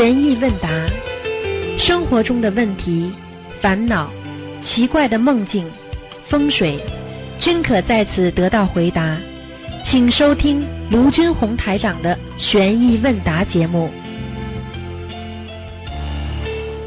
[0.00, 0.70] 悬疑问答，
[1.78, 3.12] 生活中的问题、
[3.60, 4.10] 烦恼、
[4.64, 5.70] 奇怪的梦境、
[6.30, 6.80] 风水，
[7.38, 9.18] 均可在此得到回答。
[9.84, 13.90] 请收听卢军红台长的悬疑问答节目。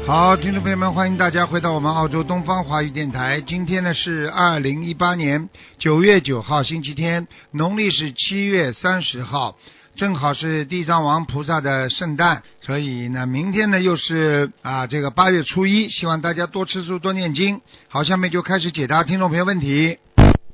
[0.04, 3.40] 好，听众朋友们，欢迎大家回到我们澳洲东方华语电台。
[3.46, 9.56] 今天呢是二零一八年九月九号，星期天，农历是七月三十号，
[9.96, 17.60] 正好是地藏王菩萨的圣诞，所以呢，明天呢又是啊这个八月初一，希望大家多吃素，多念经。
[17.88, 19.98] 好，下面就开始解答听众朋友问题。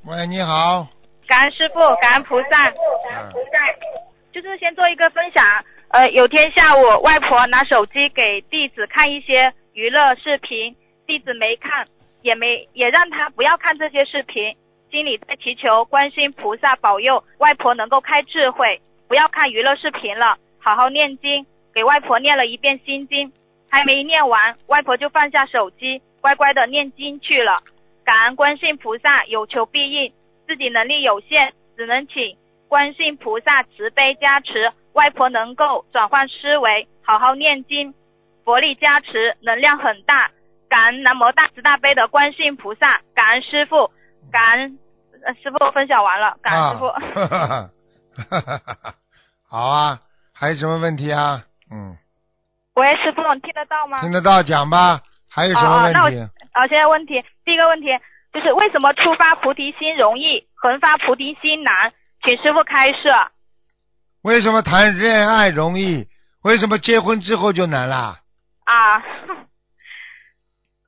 [0.05, 0.89] 喂，你好。
[1.27, 2.51] 感恩师傅，感恩菩萨。
[2.51, 3.59] 感恩菩萨
[4.30, 5.43] 就是先做一个分享。
[5.88, 11.87] 呃，有天下午，外婆拿手机给弟子看一些娱乐视频，弟子没看，
[12.21, 14.55] 也没也让他不要看这些视频，
[14.91, 18.80] 心里在祈求观世音菩萨保佑外婆能够开智慧，
[19.11, 21.45] 不要看娱乐视频了，好好念经。
[21.75, 23.33] 给外婆念了一遍心经，
[23.69, 27.61] 还没念完，外婆就放下手机，乖乖的念经去了。
[28.05, 30.13] 感恩观世音菩萨有求必应，
[30.47, 32.37] 自己能力有限，只能请
[32.69, 37.93] 观世音菩萨慈悲加持，外婆能够转换思维，好好念经，
[38.45, 40.30] 佛力加持，能量很大。
[40.69, 43.91] 感恩南无大慈大悲的观世音菩萨，感恩师傅，
[44.30, 44.79] 感恩、
[45.43, 46.87] 师傅分享完了，感恩师傅。
[46.87, 47.71] 啊，
[49.51, 49.98] 好啊，
[50.32, 51.43] 还有什么问题啊？
[51.73, 51.96] 嗯，
[52.74, 54.01] 喂，师傅，你听得到吗？
[54.01, 55.01] 听得到讲吧。
[55.29, 56.20] 还有什么问哦哦题？
[56.52, 57.88] 啊，现在问题，第一个问题
[58.32, 61.93] 就是为什么初发菩提心容易，恒发菩提心难？
[62.23, 63.09] 请师傅开示。
[64.22, 66.06] 为什么谈恋爱容易？
[66.43, 68.21] 为什么结婚之后就难啦？
[68.66, 68.98] 啊，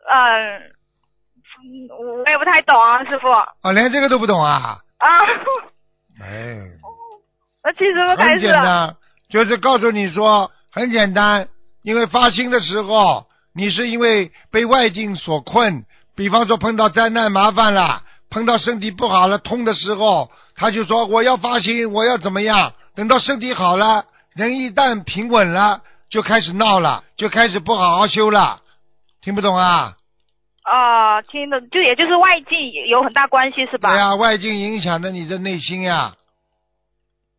[0.09, 0.71] 嗯，
[1.91, 3.29] 我也不太懂啊，师傅。
[3.29, 4.79] 啊，连这个都不懂啊？
[4.99, 5.09] 啊，
[6.21, 6.59] 哎，
[7.65, 8.47] 那请师傅开很示。
[8.47, 8.95] 简单，
[9.31, 11.49] 就是告诉你说很简单，
[11.83, 15.85] 因为发心的时候，你是因为被外境所困，
[16.17, 22.73] 比方说碰到灾难麻烦了，碰到身体不好了痛的时候，他就说我要发心，我要怎么样？
[22.95, 25.81] 等到身体好了，人一旦平稳了，
[26.11, 28.61] 就开始闹了，就开始不好好修了，
[29.23, 29.95] 听不懂啊？
[30.65, 32.59] 啊，听的就也就是外境
[32.89, 33.89] 有很大关系是吧？
[33.91, 36.15] 对呀、外境影响着你的内心呀。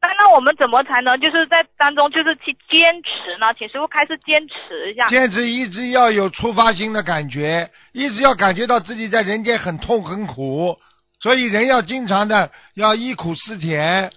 [0.04, 3.54] 那那我们怎么才能就是在当中就是去坚持呢？
[3.58, 5.08] 请师傅开始坚持一下。
[5.08, 10.78] 坚持一直要有出发心的感觉，一直要感觉到自己在人间很痛很苦，
[11.22, 14.12] 所以人要经常的要忆苦思甜，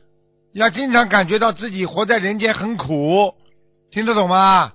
[0.55, 3.33] 要经常感觉到自己活在人间很苦，
[3.93, 4.73] 听得懂吗？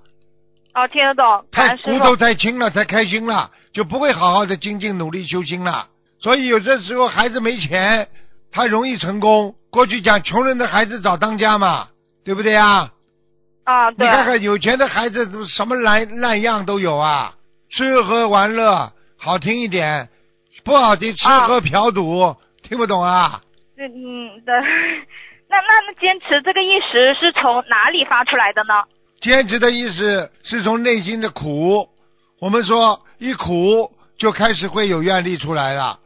[0.72, 2.16] 哦，听得懂，太骨头。
[2.16, 5.88] 太轻了，才开心了，就不会好好的精进努力修心了。
[6.22, 8.08] 所以有的时候孩子没钱，
[8.52, 9.56] 他容易成功。
[9.70, 11.88] 过去讲穷人的孩子早当家嘛，
[12.24, 12.90] 对不对啊？
[13.64, 14.06] 啊，对。
[14.06, 17.34] 你看看有钱的孩子什么烂烂样都有啊，
[17.70, 20.10] 吃喝玩乐好听一点，
[20.62, 23.40] 不好听吃喝嫖赌，听不懂啊？
[23.78, 24.54] 嗯嗯对。
[25.48, 28.74] 那那那坚持这个意识是从哪里发出来的呢？
[29.20, 31.88] 坚持的意思是从内心的苦，
[32.40, 35.98] 我们说一苦就开始会有愿力出来了。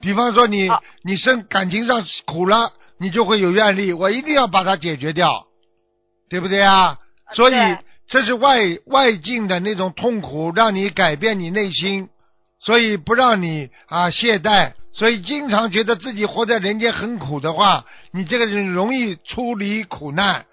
[0.00, 5.46] 比方说你、好你生感情上苦了，你就会有愿力，我一定要把它解决掉，
[6.28, 6.98] 对不对啊？
[7.34, 7.54] 所以
[8.08, 12.08] 这是外外境的那种痛苦，让你改变你内心，
[12.60, 20.46] 所以不让你啊懈怠，所以经常觉得自己活在人间很苦的话，你这个人容易出离苦难。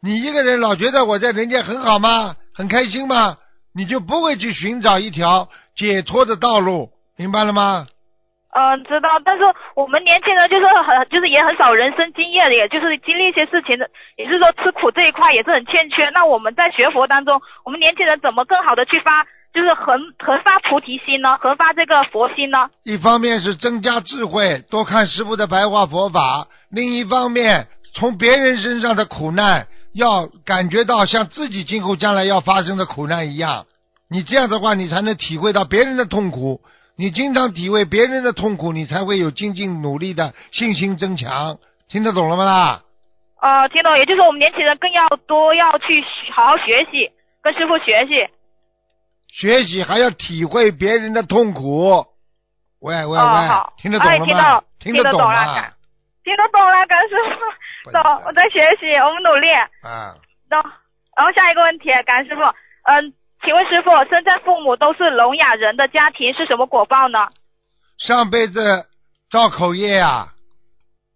[0.00, 2.36] 你一个人老觉得我在人间很好吗？
[2.54, 3.38] 很开心吗？
[3.74, 7.88] 你就不会去寻找一条解脱的道路，明白了吗？
[8.58, 9.44] 嗯，知道，但是
[9.76, 16.10] 我们年轻人就是很，就是也很少人生经验的，也就是经历一些事情的，也就是说吃苦这一块也是很欠缺。
[16.10, 19.22] 那我们在学佛当中，我们年轻人怎么更好的去发，
[19.54, 21.38] 就是恒恒发菩提心呢？
[21.38, 22.68] 恒发这个佛心呢？
[22.82, 33.66] 一方面是增加智慧，多看师傅的白话佛法；另一方面，从别人身上的苦难，要感觉到像自己今后将来要发生的苦难一样。
[34.10, 36.60] 你这样的话，你才能体会到别人的痛苦。
[36.98, 41.56] 你经常体会别人的痛苦，你才会有精进努力的信心增强。
[41.88, 42.82] 听得懂了吗啦？
[43.40, 46.04] 呃，听懂，也就是说我们年轻人更要多要去
[46.34, 47.10] 好好学习，
[47.40, 48.28] 跟师傅学习。
[49.28, 52.04] 学习还要体会别人的痛苦。
[52.80, 54.24] 喂喂哦，喂好，，听得懂了吗？
[54.24, 55.72] 哎听得懂了感？
[56.24, 57.14] 听得懂了，甘师
[57.84, 57.90] 傅。
[57.92, 59.48] 懂， 我在学习，我们努力。
[59.52, 60.14] 啊，
[60.50, 60.60] 懂。
[61.16, 63.12] 然后下一个问题，甘师傅，嗯，
[63.44, 67.26] 请问师傅，生在父母都是聋哑人的家庭是什么果报呢？
[67.98, 68.86] 上辈子
[69.30, 70.28] 造口业呀、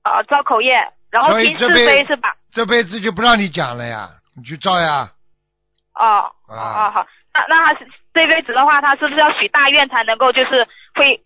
[0.03, 0.75] 啊，造口业，
[1.11, 2.35] 然后听是非是吧？
[2.53, 5.11] 这辈子就不让你讲了呀，你去造呀。
[5.95, 11.23] 哦哦啊哦好，那那他是这辈子的话，他是不是要许大愿才能够就是会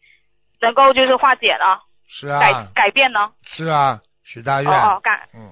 [0.60, 1.80] 能够就是化解呢？
[2.08, 3.30] 是改啊，改改变呢？
[3.42, 5.50] 是啊，许大愿，哦哦，感嗯，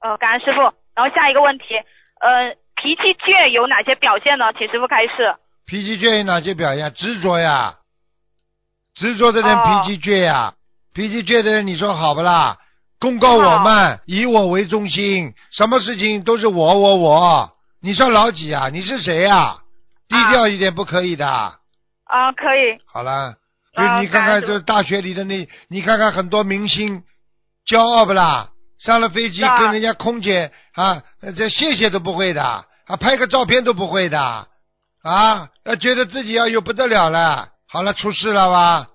[0.00, 0.60] 呃感恩师傅。
[0.94, 1.76] 然后下一个问题，
[2.20, 4.52] 呃，脾气倔有哪些表现呢？
[4.52, 5.34] 请师傅开示。
[5.66, 6.92] 脾气倔有哪些表现？
[6.94, 7.74] 执着呀，
[8.94, 10.54] 执着的人哦脾气倔呀，
[10.94, 12.58] 脾气倔的人，你说好不啦？
[12.98, 17.50] 功高我慢，以我为中心，什么事情都是我我我。
[17.82, 18.68] 你算老几啊？
[18.70, 19.58] 你是谁呀、
[20.08, 21.26] 低调一点不可以的。
[21.26, 22.78] 啊、可以。
[22.86, 23.34] 好了，
[23.74, 27.02] 就啊你看看，就是大学里的那，你看看很多明星，
[27.66, 28.50] 骄傲不啦？
[28.86, 34.20] 上了飞机跟人家空姐啊，呃这谢谢都不会的，啊，拍个照片都不会的，
[35.02, 37.48] 啊，要觉得自己要有不得了了。
[37.68, 38.86] 好了，出事了吧？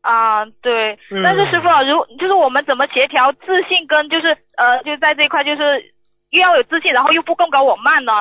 [0.00, 0.98] 啊、对。
[1.10, 5.62] 嗯但是师傅，如就是我们怎么协调自信跟就是呃，就在这一块就是
[6.30, 8.12] 又要有自信，然后又不功高我慢呢？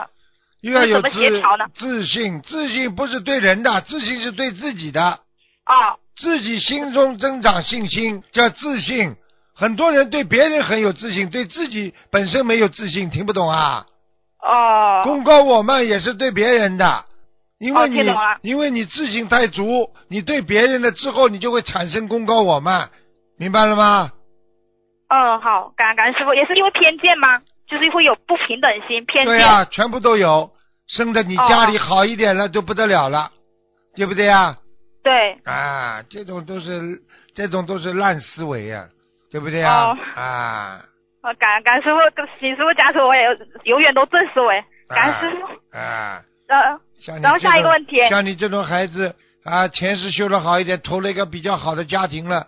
[0.59, 9.15] 又要有怎么协自调呢自信，自信不是对人的，自信是对自己的，啊自己心中增长信心叫自信。
[9.63, 13.85] 很多人对别人很有自信，对自己本身没有自信，听不懂啊？
[14.41, 17.05] 哦功高我慢也是对别人的，
[17.59, 22.89] 因为哦你、因为你自信太足，你对别人的之后，你就会产生功高我慢，
[23.37, 24.11] 明白了吗？
[25.07, 27.39] 嗯好，感恩感恩师傅，也是因为偏见吗？
[27.65, 29.27] 就是会有不平等心、偏见。
[29.27, 30.51] 对呀、全部都有，
[30.89, 33.31] 生的你家里好一点了就不得了了，
[33.95, 34.57] 对不对呀？
[35.01, 36.99] 对啊，这种都是
[37.33, 38.89] 这种都是烂思维呀、
[39.33, 39.87] 对不对啊？
[39.89, 40.85] 哦啊，
[41.23, 41.99] 呃，感感恩师傅，
[42.39, 43.25] 请师傅加持我也
[43.63, 45.77] 永远都正思维，感恩师傅。
[45.77, 46.21] 啊，
[47.19, 52.45] 然后下一个问题像你这种孩子啊，前世修的好一点，投了一个比较好的家庭了，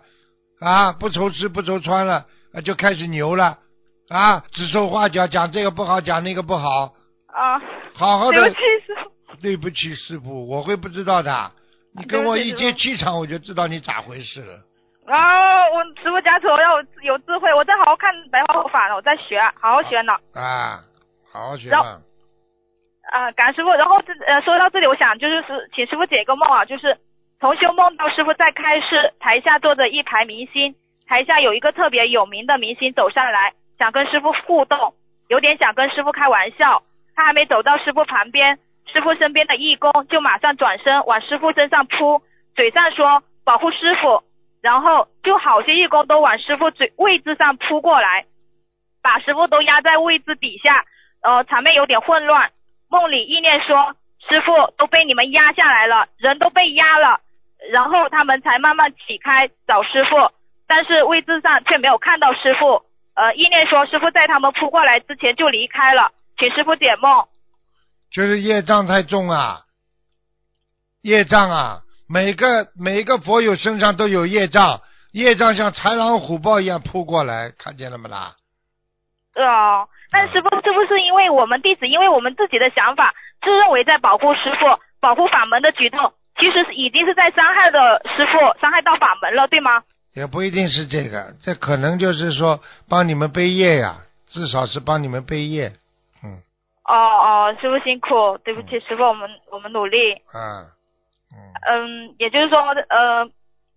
[0.60, 3.58] 啊，不愁吃不愁穿了，啊，就开始牛了，
[4.08, 6.94] 啊，指手画脚，讲这个不好，讲那个不好，
[7.26, 7.58] 啊，
[7.94, 9.10] 好好的对不起，师傅。
[9.42, 11.50] 对不起师傅，我会不知道的，
[11.96, 14.60] 你跟我一接气场，我就知道你咋回事了。
[15.06, 20.12] 啊，我师傅加持我要有有智慧，我在好好看白话佛法呢，我在学，好好学呢。
[20.34, 20.80] 啊，
[21.32, 21.86] 好好学然后。
[23.12, 23.70] 啊，感恩师傅。
[23.70, 26.98] 然后这呃，说到这里，我想就是是请师傅解一个梦啊，就是
[27.38, 30.74] 同修梦到师傅在开示，台下坐着一排明星，
[31.06, 34.94] 台下有一个特别有名的明星走上来，想跟师傅互动，
[35.28, 36.82] 有点想跟师傅开玩笑。
[37.14, 38.58] 他还没走到师傅旁边，
[38.92, 42.20] 师傅身边的义工就马上转身往师傅身上扑，
[42.56, 44.22] 嘴上说保护师傅，
[44.66, 48.26] 然后就好些义工都往师傅嘴位置上扑过来，
[49.00, 50.84] 把师傅都压在位置底下，
[51.22, 52.50] 呃，场面有点混乱。
[52.88, 53.94] 梦里意念说
[54.28, 57.20] ：“师傅都被你们压下来了，人都被压了。”
[57.70, 60.32] 然后他们才慢慢起开找师傅，
[60.66, 62.82] 但是位置上却没有看到师傅。
[63.14, 67.24] 呃，意念说师傅在他们扑过来之前就离开了，请师傅解梦。
[68.10, 69.60] 就是业障太重啊，
[71.02, 74.80] 业障啊，每个每个佛友身上都有业障，
[75.12, 78.36] 业障像豺狼虎豹一样扑过来，看见了没啦？
[79.34, 89.82] 哦，那师傅是不是因为我们弟子，因为我们自己的想法，自认为在保护师傅、保护法门的举动，其实是已经是在伤害的师傅，伤害到法门了，对吗？
[90.14, 93.98] 也不一定是这个，这可能就是说帮你们背业呀，
[94.28, 95.72] 至少是帮你们背业，
[96.24, 96.40] 嗯
[96.84, 100.14] 哦哦，师傅辛苦，对不起，师傅，我们我们努力。
[100.32, 100.66] 啊，嗯
[101.68, 103.26] 嗯，也就是说，呃，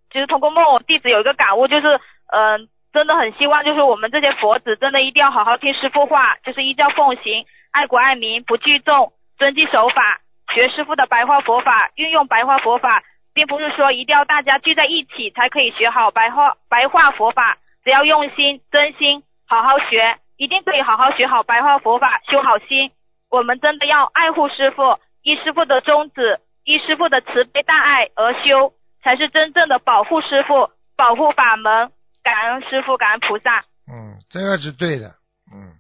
[0.10, 10.22] 就是通过梦，我弟子有一个感悟，就是，嗯、真的很希望，就是我们这些佛子真的一定要好好听师傅话，就是依教奉行，爱国爱民，不聚众，遵纪守法，
[10.54, 13.04] 学师傅的白话佛法，运用白话佛法，
[13.34, 22.92] 并不是说一定要大家聚在一起才可以学好白话白话佛法，只要用心、真心，好好学，一定可以好好学好白话佛法，修好心。
[23.30, 28.72] 我们真的要爱护师傅，依师傅的宗旨，依师傅的慈悲大爱而修，
[29.02, 31.92] 才是真正的保护师傅、保护法门。
[32.22, 33.66] 感恩师傅，感恩菩萨。
[33.92, 35.08] 嗯，这个是对的，
[35.52, 35.74] 嗯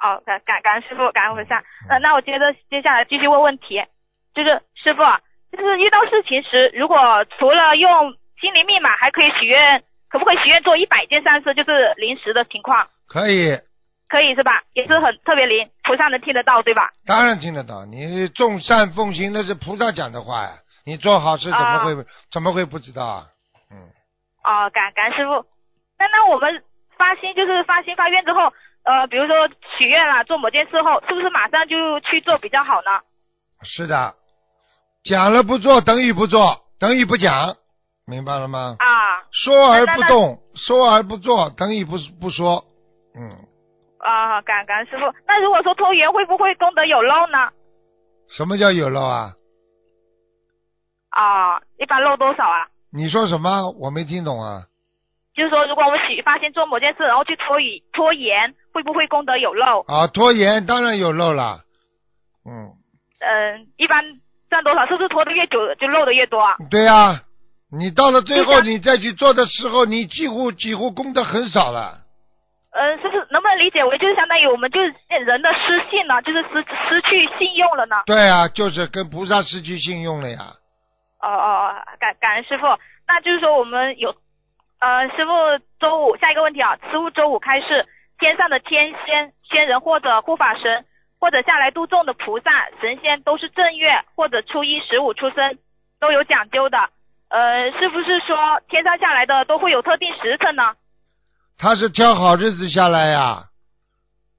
[0.00, 1.62] 哦，感感感恩师傅，感恩菩萨。
[1.90, 3.84] 呃，那我接着接下来继续问问题，
[4.32, 5.20] 就是师傅啊，
[5.52, 6.96] 就是遇到事情时，如果
[7.38, 11.52] 除了用心灵密码，还可以许愿，可不可以许愿做一百件善事？
[11.52, 13.58] 就是临时的情况，可以，
[14.12, 14.62] 可以是吧？
[14.74, 16.90] 也是很特别灵，菩萨能听得到，对吧？
[17.06, 17.86] 当然听得到。
[17.86, 20.50] 你众善奉行，那是菩萨讲的话呀。
[20.84, 23.26] 你做好事怎么会、怎么会不知道啊？
[23.70, 23.78] 嗯，
[24.44, 25.32] 哦，感感恩师傅。
[25.98, 26.62] 那那我们
[26.98, 28.52] 发心就是发心发愿之后，
[28.84, 33.00] 呃，比如说许愿了，做某件事后，是不是马上就去做比较好呢？
[33.62, 34.12] 是的，
[35.04, 37.56] 讲了不做等于不做，等于不讲，
[38.04, 38.76] 明白了吗？
[38.78, 42.62] 啊说而不动，说而不做，等于不不说。
[43.14, 43.30] 嗯，
[44.02, 45.04] 啊，感感恩师傅。
[45.26, 47.48] 那如果说拖延，会不会功德有漏呢？
[48.36, 49.32] 什么叫有漏啊？
[51.10, 52.66] 啊，一般漏多少啊？
[52.92, 53.70] 你说什么？
[53.78, 54.64] 我没听懂啊。
[55.34, 59.80] 就是说，如果我们许发现做某件事，然后去拖延拖延，会不会功德有漏？
[59.86, 61.60] 啊，拖延当然有漏了。
[62.44, 62.74] 嗯，
[63.20, 64.04] 嗯，一般
[64.50, 64.84] 占多少？
[64.86, 66.56] 是不是拖得越久就漏的越多啊？
[66.70, 67.22] 对呀、
[67.70, 72.01] 你到了最后你再去做的时候，你几乎几乎功德很少了。
[72.72, 78.02] 嗯，是不是能不能理解为就是相当于我们就是人的失信了，就是失失去信用了呢？
[78.06, 80.38] 对啊，就是跟菩萨失去信用了呀。
[81.20, 82.66] 哦哦哦，感感恩师傅。
[83.06, 84.14] 那就是说我们有，
[84.80, 85.32] 呃，师傅
[85.78, 87.86] 周五下一个问题啊，师傅周五开示，
[88.18, 90.86] 天上的天仙、仙人或者护法神，
[91.20, 92.50] 或者下来度众的菩萨、
[92.80, 95.58] 神仙，都是正月或者初一、十五出生，
[96.00, 96.88] 都有讲究的。
[97.28, 100.74] 呃，是不是说天上下来的都会有特定时辰呢？
[101.62, 103.44] 他是挑好日子下来呀，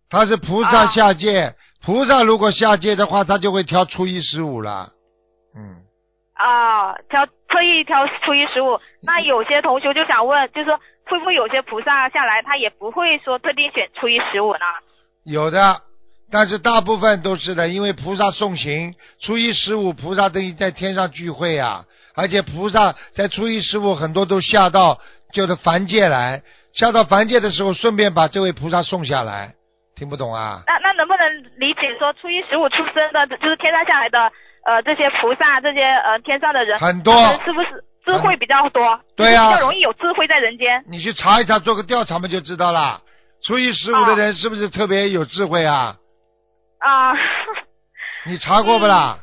[0.10, 4.92] 他是菩萨啊下界，菩萨如果下界的话，他就会挑初一十五了。
[5.56, 5.77] 嗯，
[6.34, 8.77] 啊，挑特意挑初一十五。
[9.01, 14.65] 那有些同学就想问，就是说会不会有些菩萨下来，他也不会说特定选初一十五呢？
[15.24, 15.80] 有的，
[16.30, 25.00] 但是大部分都是的，因为菩萨送行，初一十五菩萨等于在天上聚会呀、而且菩萨在初一十五很多都下到
[25.32, 29.53] 就是凡界来，下到凡界的时候，顺便把这位菩萨送下来，
[29.96, 30.63] 听不懂啊？
[30.65, 34.32] 那那能不能理解说初一十五出生的，就是天上下来的
[34.65, 37.13] 呃这些菩萨，这些呃天上的人，很多
[37.46, 39.00] 是不是智慧比较多？
[39.15, 40.84] 对呀就是比较容易有智慧在人间。
[40.88, 43.01] 你去查一查，做个调查嘛就知道了。
[43.46, 45.96] 初一十五的人是不是特别有智慧啊？
[46.80, 47.13] 啊，
[48.25, 49.20] 你查过不啦？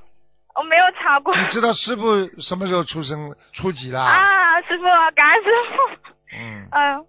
[0.55, 1.35] 我没有查过。
[1.37, 4.03] 你知道师傅什么时候出生初几啦？
[4.03, 6.11] 啊，师傅，感恩师傅。
[6.39, 7.07] 嗯，嗯，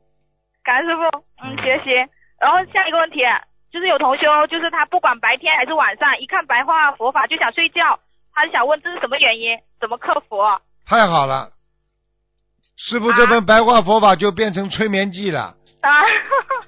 [0.64, 1.04] 感恩师傅，
[1.44, 1.92] 嗯，嗯学习。
[2.40, 3.20] 然后下一个问题，
[3.72, 8.00] 就是有同修，就是他不管白天还是晚上，一看白话佛法就想睡觉，
[8.34, 10.38] 他就想问这是什么原因，怎么克服？
[10.38, 11.50] 啊，太好了，
[12.78, 15.56] 师傅这本白话佛法就变成催眠剂了。
[15.82, 15.90] 啊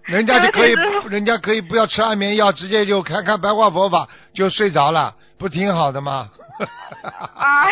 [0.06, 0.74] 人家就可以
[1.10, 6.30] 人家可以不要吃安眠药，直接就看看白话佛法就睡着了，不挺好的吗？
[7.36, 7.66] 啊，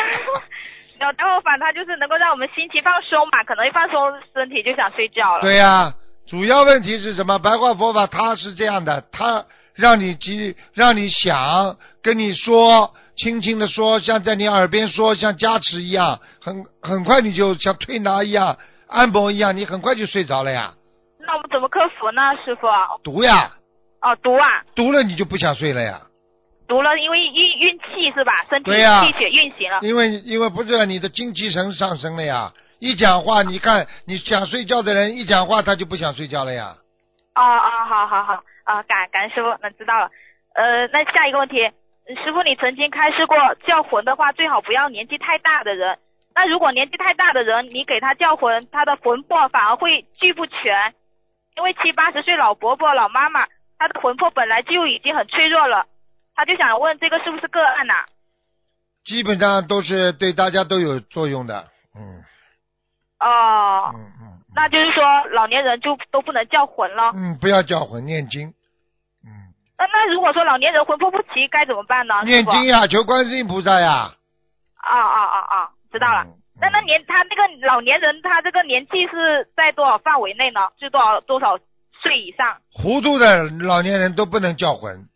[0.97, 3.99] 然后然后反正他就是能够让我们心情放松嘛，可能一放松
[4.33, 5.41] 身体就想睡觉了。
[5.41, 5.91] 对呀、
[6.31, 7.38] 主要问题是什么？
[7.39, 9.43] 白话佛法它是这样的，它
[9.75, 18.57] 让你记，让你想，跟你说，轻轻的说，像在你耳边说，像加持一样，很很快你就像推拿一样，
[18.88, 20.73] 按摩一样，你很快就睡着了呀。
[21.19, 22.65] 那我们怎么克服呢，师傅？
[23.03, 23.51] 读呀，
[24.01, 26.00] 哦，读啊，读了你就不想睡了呀。
[26.65, 28.31] 读了，因为运运气是吧？
[28.50, 29.79] 身体气血运行了。
[29.81, 36.73] 因为因为不是你的精气神上升了呀，一讲话，你看你想睡觉的人一讲话他就不想睡觉了呀。
[37.35, 40.09] 哦哦，好好好，啊，感感恩师傅，那知道了。
[40.55, 41.57] 呃，那下一个问题，
[42.23, 46.00] 师傅，你曾经开示过叫魂的话，最好不要年纪太大的人。
[46.33, 50.95] 那如果年纪太大的人，你给他叫魂，他的魂魄反而会聚不全，
[51.57, 53.45] 因为七八十岁老伯伯、老妈妈，
[53.77, 55.85] 他的魂魄本来就已经很脆弱了，
[56.35, 57.93] 他就想问这个是不是个案呐、
[59.05, 61.67] 基本上都是对大家都有作用的。
[63.21, 67.11] 嗯哦，嗯嗯那就是说老年人就都不能叫魂了。
[67.15, 68.47] 嗯，不要叫魂，念经。
[69.23, 69.29] 嗯，
[69.77, 72.15] 那那如果说老年人魂魄不齐，该怎么办呢？
[72.25, 74.11] 念经呀，求观世音菩萨呀。
[74.83, 75.69] 啊啊啊啊！
[75.91, 76.23] 知道了。
[76.25, 80.59] 嗯那那年他那个老年人，他这个年纪是在多少范围内呢？
[80.79, 81.57] 是多少多少
[82.03, 82.57] 岁以上？
[82.71, 85.07] 糊涂的老年人都不能叫魂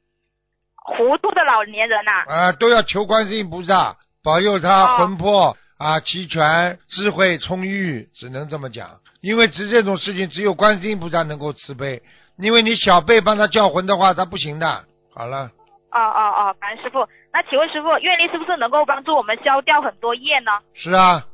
[0.75, 8.89] 糊涂的老年人呐、啊，都要求观世音菩萨保佑他哦魂魄啊齐全，智慧充裕，只能这么讲。
[9.21, 12.01] 因为只这种事情，只有观世音菩萨能够慈悲。
[12.37, 14.85] 因为你小辈帮他叫魂的话，他不行的。
[15.13, 15.51] 好了，
[15.91, 17.07] 哦哦哦，感恩师傅。
[17.31, 20.51] 那请问师傅，愿力是不是能够帮助我们消掉很多业呢？
[20.73, 21.25] 是啊，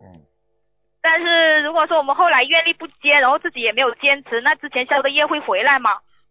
[0.00, 0.20] 嗯，
[1.02, 5.90] 但是如果说我们后来愿力不坚，然后自己也没有坚持，那之前消的业会回来吗？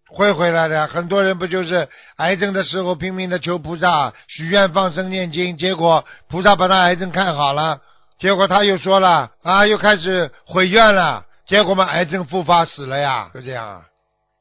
[0.10, 0.88] 会回来的。
[0.88, 1.88] 很多人不就是
[2.18, 7.82] 癌症的时候拼命的求菩萨许愿放生念经，结果菩萨把他癌症看好了，
[8.18, 13.86] 结果他又说了啊，又开始悔愿了，结果嘛癌症复发死了呀，就这样啊。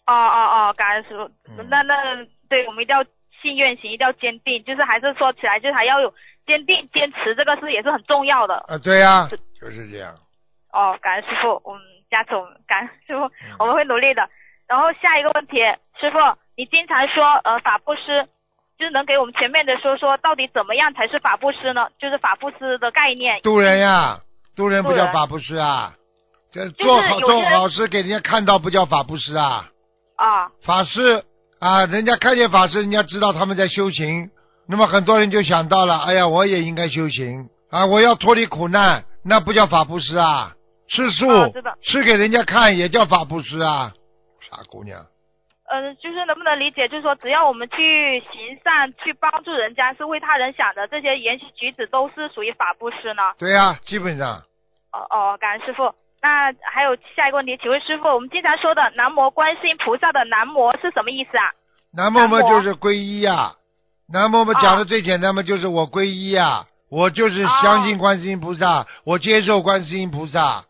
[0.07, 0.39] 哦哦
[0.71, 1.25] 哦，感恩师傅。
[1.59, 1.95] 嗯那那
[2.49, 3.05] 对我们一定要
[3.43, 6.15] 信愿行，一定要坚定，就是还是说起来，就是还要有
[6.47, 8.55] 坚定坚持，这个是也是很重要的。
[8.69, 10.15] 啊，对呀、是就是这样。
[10.73, 14.23] 哦，感恩师傅，我们，加持我们，感恩师傅，嗯我们会努力的。
[14.69, 15.59] 然后下一个问题，
[16.01, 16.19] 师傅，
[16.57, 18.27] 你经常说呃法布施，
[18.79, 21.89] 就是能给我们全面的说说到底怎么样才是法布施呢？
[21.99, 23.41] 就是法布施的概念。
[23.43, 24.21] 渡人呀，
[24.57, 25.95] 渡人不叫法布施啊，
[26.51, 29.67] 这是做好做好事给人家看到不叫法布施啊，
[30.17, 30.51] 啊。
[30.65, 31.23] 法师
[31.61, 34.31] 啊，人家看见法师，人家知道他们在修行
[34.69, 40.55] 那么很多人就想到了，哎呀，我也应该修行啊，我要脱离苦难，那不叫法布施啊，
[40.89, 41.27] 吃素、
[41.83, 43.93] 吃给人家看也叫法布施啊，
[44.57, 45.05] 傻姑娘。
[45.69, 53.23] 嗯、就是能不能理解，就是说只要我们去行善，去帮助人家，是为他人想的，这些言行举止都是属于法布施呢？
[53.37, 54.37] 对呀、基本上
[54.93, 55.93] 哦哦，感恩师傅。
[56.23, 61.51] 那还有下一个问题，请问师傅，我们经常说的南无观世音菩萨的南无是什么意思啊？
[61.93, 63.55] 南无嘛就是皈依呀、
[64.09, 70.65] 南无嘛哦讲的最简单嘛，就是我皈依呀、我就是相信观世音菩萨，我接受观世音菩萨，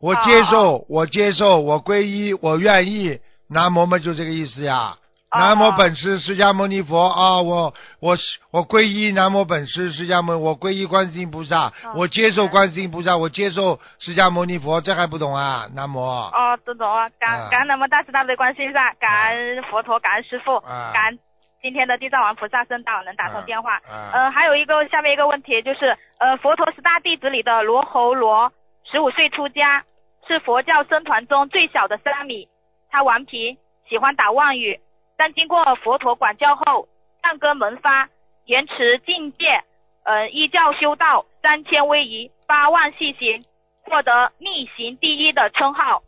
[0.00, 4.94] 我接受，我接受，我皈依，我愿意，南无嘛就这个意思呀。
[4.94, 4.98] 哦
[5.30, 7.42] 南无本师释迦牟尼佛啊！
[7.42, 8.16] 我我
[8.50, 15.68] 我皈依南无本师释迦牟，我皈依观世音菩萨，我接受观世音菩萨，我接受释迦牟尼佛，这还不懂啊？
[15.74, 21.18] 南无啊哦，懂懂啊，感啊感恩南无大慈大悲观世音菩萨，感恩佛陀，感恩师傅，啊感恩
[21.60, 23.74] 今天的地藏王菩萨圣道能打通电话。
[23.86, 28.50] 啊呃，还有一个下面一个问题就是，呃，佛陀十大弟子里的罗侯罗，
[28.90, 29.84] 十五岁出家，
[30.26, 32.48] 是佛教僧团中最小的沙弥。
[32.90, 34.80] 他顽皮，喜欢打妄语，
[35.16, 36.88] 但经过佛陀管教后，
[37.22, 38.08] 上根门发，
[38.46, 39.62] 延迟境界，
[40.04, 43.44] 呃，依教修道，三千威仪，八万细行，
[43.82, 46.02] 获得逆行第一的称号。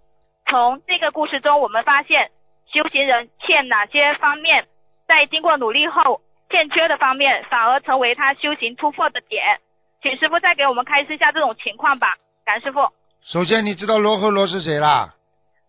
[0.46, 2.30] 从这个故事中，我们发现
[2.72, 4.66] 修行人欠哪些方面，
[5.06, 6.20] 在经过努力后，
[6.50, 9.60] 欠缺的方面反而成为他修行突破的点。
[10.02, 12.80] 请师傅再给我们开示一下这种情况吧，感师傅。
[13.22, 15.14] 首先你知道罗睺罗是谁啦？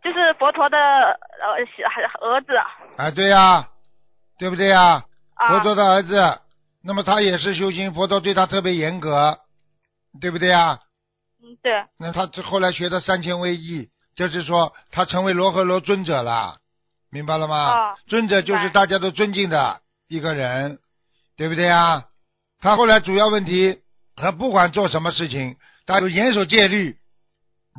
[0.03, 2.53] 就是佛陀的呃是儿子
[2.97, 3.69] 啊，对呀、
[4.37, 5.03] 对不对呀、
[5.35, 6.39] 啊，佛陀的儿子，
[6.83, 9.37] 那么他也是修行，佛陀对他特别严格，
[10.19, 10.79] 对不对呀、
[11.43, 16.57] 嗯对，那他后来学的三千威仪，就是说他成为罗诃罗尊者了，
[17.11, 17.69] 明白了吗？
[17.69, 20.79] 哦尊者就是大家都尊敬的一个人，
[21.37, 22.05] 对不对呀？
[22.59, 23.81] 他后来主要问题，
[24.15, 26.97] 他不管做什么事情，他都严守戒律，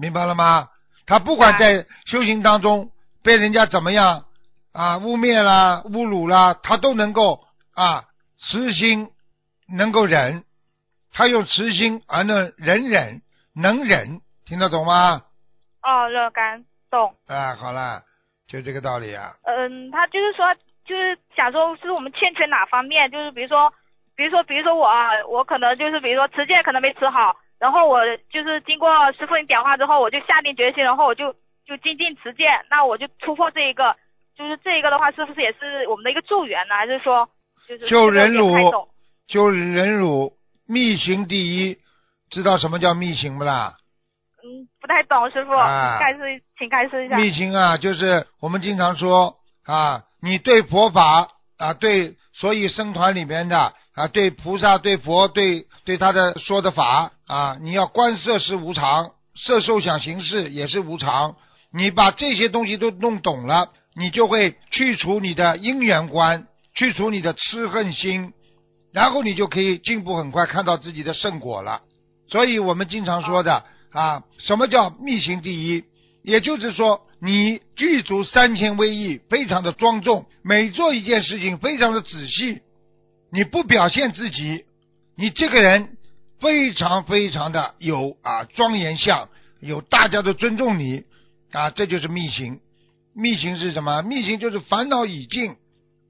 [0.00, 0.68] 明白了吗？
[1.06, 2.90] 他不管在修行当中
[3.22, 4.24] 被人家怎么样
[4.72, 8.04] 啊污蔑啦、侮辱啦，他都能够啊
[8.38, 9.10] 慈心
[9.68, 10.44] 能够忍，
[11.12, 13.22] 他用慈心而能忍忍
[13.54, 15.22] 能忍，听得懂吗？
[15.82, 17.14] 哦，乐感懂。
[17.26, 18.02] 啊，好了，
[18.46, 19.32] 就这个道理啊。
[19.44, 23.10] 嗯，他就是说，就是想说，是我们欠缺哪方面？
[23.10, 23.72] 就是比如说，
[24.14, 31.32] 比如说，比如说我啊，我可能就是比如说持戒可能没持好，然后我就是经过师傅你讲话之后，我就下定决心，然后我就
[31.64, 33.94] 就精进持戒，那我就突破这一个，
[34.36, 36.74] 就是这一个的话，是不是也是我们的一个助缘呢？
[36.74, 37.28] 还是说
[37.68, 38.88] 就是救人辱这个有点太懂
[39.28, 40.32] 就忍辱，
[40.66, 41.78] 密行第一，
[42.30, 43.74] 知道什么叫密行不啦？
[44.42, 47.16] 嗯，不太懂，师傅，啊开示，请开示一下。
[47.16, 61.36] 密行啊，就是我们经常说啊，你对佛法啊，对所以僧团里面的啊，对菩萨、对佛、对对他的说的法啊，你要观色是无常，色受想行识也是无常。
[61.74, 68.32] 你把这些东西都弄懂了，你就会去除你的因缘观，去除你的痴恨心，
[68.92, 71.82] 然后你就可以进步很快，看到自己的圣果了。
[72.30, 75.84] 所以我们经常说的啊，什么叫密行第一？
[76.22, 82.60] 也就是说，你具足三千威仪，非常的庄重，每做一件事情非常的仔细，
[83.32, 84.66] 你不表现自己，
[85.16, 85.96] 你这个人
[86.38, 91.04] 非常非常的有啊庄严相，有大家都尊重你
[91.50, 92.60] 啊，这就是密行。
[93.14, 94.02] 密行是什么？
[94.02, 95.56] 密行就是烦恼已尽，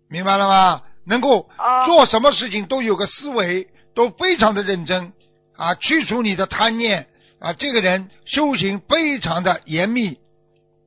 [0.08, 0.82] 明白了吗？
[1.04, 5.12] 能够哦做什么事情都有个思维，都非常的认真
[5.56, 7.06] 啊，去除你的贪念
[7.38, 10.18] 啊，这个人修行非常的严密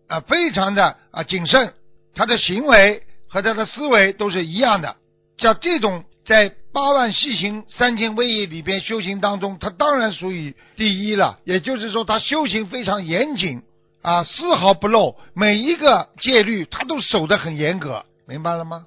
[0.07, 1.73] 啊，非常的啊谨慎，
[2.13, 4.97] 他的行为和他的思维都是一样的。
[5.37, 11.39] 像这种在八万细行三千威仪里边修行当中，他当然属于第一了。
[11.45, 13.61] 也就是说，他修行非常严谨
[14.01, 18.85] 啊，丝毫不漏，每一个戒律他都守得很严格，明白了吗？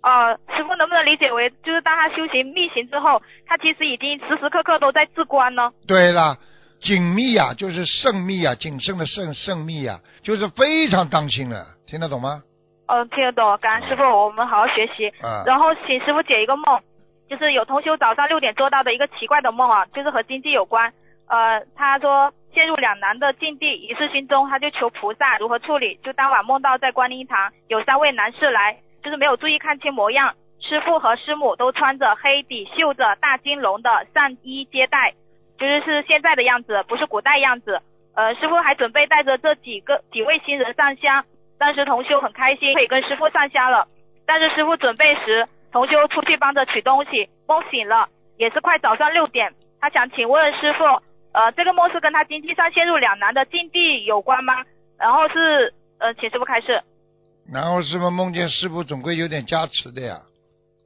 [0.00, 5.70] 呃，师傅能不能理解为，就是当他修行密行之后，他其实已经时时刻刻都在自观呢？
[5.86, 6.38] 对了，
[6.80, 12.42] 紧密啊、就是慎密啊、谨慎的慎，慎密啊、就是非常当心了，听得懂吗？
[12.88, 15.12] 嗯、听得懂，感恩师傅，我们好好学习。
[15.22, 16.80] 嗯，然后请师傅解一个梦，
[17.28, 20.92] 就是有同修早上六点做到的一个奇怪的梦啊，就是和经济有关。
[21.28, 26.00] 呃，他说陷入两难的境地，一世心中他就求菩萨如何处理。
[26.02, 35.12] 就当晚梦到在观音堂有三位男士来，就是没有注意看清模样，师傅和师母都穿着黑底绣着大金龙的上衣接待，
[35.58, 37.82] 就是是现在的样子，不是古代样子。
[38.14, 41.22] 呃，师傅还准备带着这几个几位新人上香，
[41.58, 43.86] 当时同修很开心可以跟师傅上香了。
[44.26, 49.52] 但是师傅准备时，同修出去帮着取东西，梦醒了，也是快早上六点。
[49.80, 50.84] 他想请问师傅，
[51.32, 54.64] 呃，这个梦是跟他经济上陷入两难的境地有关吗？
[54.98, 56.82] 然后是呃，请师傅开示。
[57.52, 60.18] 然后师傅梦见师傅总归有点加持的呀。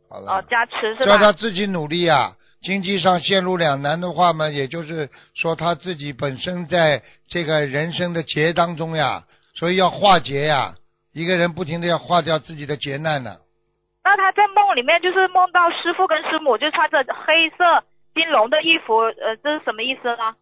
[0.09, 0.33] 好了。
[0.33, 1.07] 哦，加持是吧？
[1.07, 2.33] 叫他自己努力呀。
[2.63, 9.25] 经济上陷入两难的话嘛，也就是说他自己本身在这个人生的劫当中呀，
[9.63, 10.75] 所以要化劫呀。
[11.13, 13.37] 一个人不停的要化掉自己的劫难呢。
[14.03, 20.35] 那他在梦里面就是梦到师傅跟师母就穿着黑色金龙的衣服，呃，这是什么意思呢？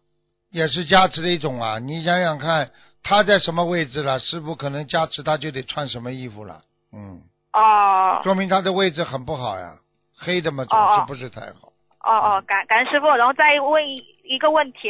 [0.49, 1.77] 也是加持的一种啊！
[1.77, 2.71] 你想想看，
[3.03, 4.17] 他在什么位置了？
[4.17, 6.61] 师傅可能加持他就得穿什么衣服了。
[6.91, 7.21] 嗯。
[7.53, 8.21] 哦。
[8.23, 9.75] 说明他的位置很不好呀，
[10.17, 11.67] 黑的嘛总是不是太好。
[12.03, 13.83] 哦哦，感感恩师傅，然后再问
[14.23, 14.89] 一个问题，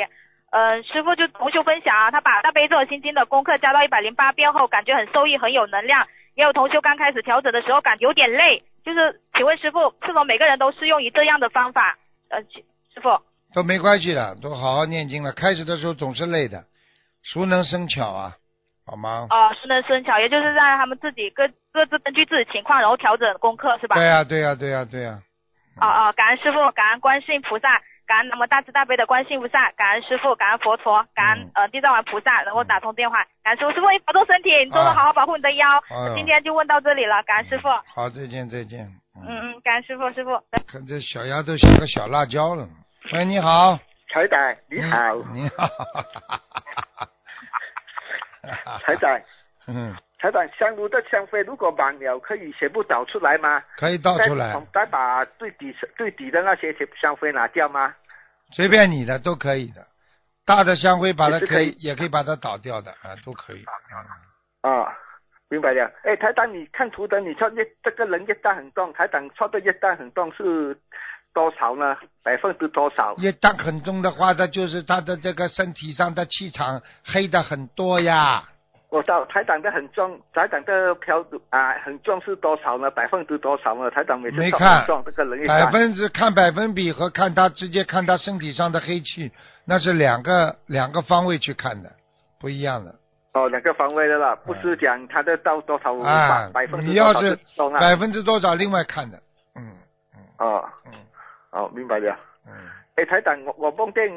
[0.51, 6.07] 呃，师傅就同修分享啊，他把大悲咒心经的功课加到一百零八遍后，感觉很受益，很有能量。
[6.35, 11.97] 也有同修刚开始调整的时候感觉有点累，就是请问师傅，是否每个人都适用于这样的方法？
[12.29, 12.41] 呃，
[12.93, 13.09] 师傅
[13.53, 15.31] 都没关系的，都好好念经了。
[15.33, 16.65] 开始的时候总是累的，
[17.23, 18.33] 熟能生巧啊，
[18.85, 19.27] 好吗？
[19.29, 23.95] 哦，熟能生巧，也就是让他们自己各各自根据自己情况，然后调整功课，是吧？
[23.95, 25.19] 对呀，对呀，对呀，对呀。
[25.79, 27.81] 哦哦，感恩师傅，感恩观世音菩萨，
[28.11, 35.65] 感恩那么大慈大悲的观世音菩萨，感恩师傅，感恩佛陀，感恩呃地藏王菩萨能够打通电话，感恩师傅，师傅你保重身体，你多多好好保护你的腰。
[36.13, 37.69] 今天就问到这里了，感恩师傅。
[37.95, 38.81] 好，再见再见。
[39.15, 40.31] 嗯嗯，感恩师傅师傅。
[40.67, 42.67] 看这小丫头像个小辣椒了。
[43.13, 43.79] 喂，你好。
[44.13, 45.15] 彩仔，你好。
[45.31, 45.69] 你好。
[48.85, 49.23] 彩仔。
[49.71, 49.95] 嗯。
[50.21, 53.59] 台长，香炉的香灰如果满了，可以全部倒出来吗？
[53.75, 54.53] 可以倒出来。
[54.71, 57.91] 再把最底最底的那些香灰拿掉吗？
[58.51, 59.87] 随便你的，都可以的。
[60.45, 63.65] 大的香灰把它可以，也可以把它倒掉的啊，都可以。
[64.61, 64.95] 啊，
[65.49, 65.91] 明白了。
[66.03, 70.77] 哎，台长，你看图的，你说越这个人越大很重，台长说的越大很重是
[71.33, 71.97] 多少呢？
[72.21, 73.15] 百分之多少？
[73.17, 78.43] 越大很重的话，它就是他的这个身体上的气场黑的很多呀。
[78.91, 82.91] 我道台长的很重，台长的票啊很重是多少呢？
[82.91, 83.89] 百分之多少呢？
[83.89, 89.31] 台长每次没看这个人百分之看百分比和看他直接看他身体上的黑气，
[89.63, 91.89] 那是两个两个方位去看的，
[92.37, 92.93] 不一样的。
[93.31, 96.49] 哦，两个方位的了，不是讲他的到多少啊？
[96.53, 97.39] 百分之你要是
[97.79, 99.17] 百分之多少，另外看的。
[99.55, 99.71] 嗯
[100.13, 100.19] 嗯。
[100.39, 100.69] 哦。
[100.87, 100.91] 嗯。
[101.51, 102.13] 哦，明白了。
[102.45, 102.51] 嗯。
[102.95, 104.09] 诶，台长，我我梦见，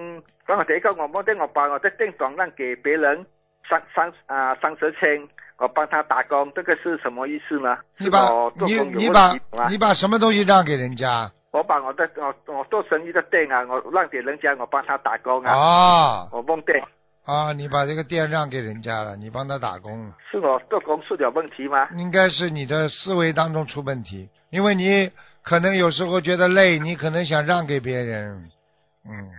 [0.45, 3.25] 刚才第一个我梦见我把我的电转让给别人。
[3.69, 5.27] 三三啊三十千，
[5.59, 7.77] 我帮他打工，这个是什么意思呢？
[7.99, 8.29] 你把
[8.67, 9.35] 你你把
[9.69, 11.31] 你把什么东西让给人家？
[11.51, 15.53] 我把我的我我做生意的店啊，我让给人家，我帮他打工啊。
[15.53, 16.29] 啊。
[16.33, 16.83] 我梦店。
[17.25, 20.13] 啊，你把这个店让给人家了，你帮他打工。
[20.31, 21.89] 是我做工出点问题吗？
[21.97, 25.11] 应该是你的思维当中出问题，因为你
[25.43, 28.51] 可能有时候觉得累，你可能想让给别人，
[29.09, 29.31] 嗯。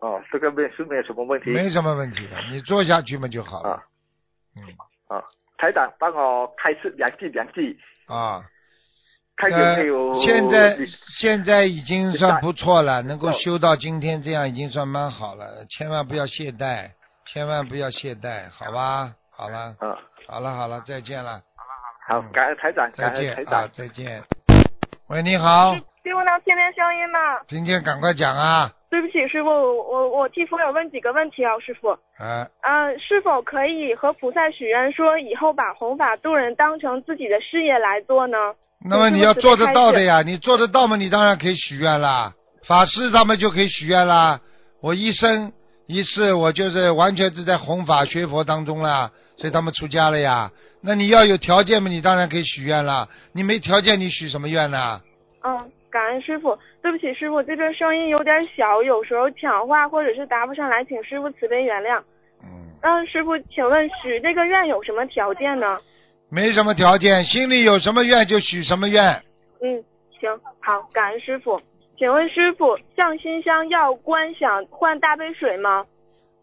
[0.00, 3.82] 哦，这个没是没有什么问题，没什么问题的，你做下去嘛就好了。
[4.56, 4.64] 嗯，
[5.08, 5.22] 啊，
[5.58, 7.78] 台长帮我开示两句两句。
[8.06, 8.42] 啊，
[9.36, 10.20] 看有没有？
[10.20, 10.76] 现在
[11.18, 16.90] 现在已经算不错了，能够修到今天这样已经算蛮好了，千万不要懈怠，
[17.26, 19.12] 千万不要懈怠，好吧？
[19.30, 21.42] 好了，嗯，好了好了，再见了。
[22.08, 24.22] 好，感恩台长，再见啊，再见。
[25.08, 25.74] 喂，你好。
[26.02, 27.18] 听不到天天声音吗？
[27.46, 28.72] 听见赶快讲啊！
[28.90, 31.90] 对不起，师傅，我我替佛友问几个问题啊，师傅。
[32.18, 32.44] 啊。
[32.62, 38.36] 嗯，是否可以和菩萨许愿，说以后把弘法度人当成自己的事业来做呢？
[38.84, 40.96] 那么你要做得到的呀，你做得到吗？
[40.96, 42.34] 你当然可以许愿啦。
[42.66, 44.40] 法师他们就可以许愿啦。
[44.82, 45.52] 我一生
[45.86, 50.50] 一世，我就是完全是在弘法学佛当中啦，所以他们出家了呀。
[50.82, 51.88] 那你要有条件嘛？
[51.88, 53.06] 你当然可以许愿啦。
[53.32, 55.00] 你没条件，你许什么愿呢？
[55.44, 55.70] 嗯。
[55.90, 62.00] 感恩师傅，对不起师傅，这边声音有点小，有时候抢话或者是答不上来，请师傅慈悲原谅。
[62.42, 62.70] 嗯。
[62.82, 65.78] 嗯，师傅，请问许这个愿有什么条件呢？
[66.30, 69.02] 没什么条件，心里有什么愿就许什么愿。
[69.60, 69.84] 嗯，
[70.18, 71.60] 行，好，感恩师傅。
[71.98, 75.84] 请问师傅，向心香要观想换大杯水吗？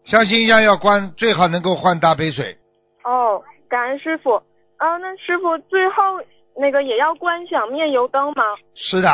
[0.04, 2.56] 向心香要关，最好能够换大杯水。
[3.02, 4.34] 哦，感恩师傅。
[4.76, 6.20] 啊，那师傅最后
[6.56, 8.44] 那个也要观想面油灯吗？
[8.74, 9.08] 是的。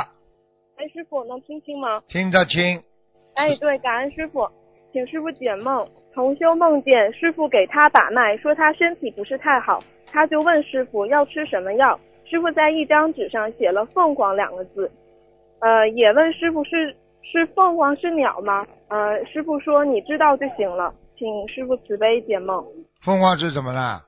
[0.76, 2.02] 哎，师傅能听清吗？
[2.08, 2.82] 听得清。
[3.34, 4.48] 哎，对，感恩师傅，
[4.92, 5.86] 请师傅解梦。
[6.12, 11.98] 同修梦见师傅给他把脉，说他身体不是太好，他就问师傅要吃什么药。
[12.24, 14.90] 师傅在一张纸上写了“凤凰”两个字，
[15.60, 18.64] 呃，也问师傅是是凤凰是鸟吗？
[18.88, 22.64] 呃，师傅说你知道就行了，请师傅慈悲解梦。
[23.02, 24.00] 凤凰是怎么了？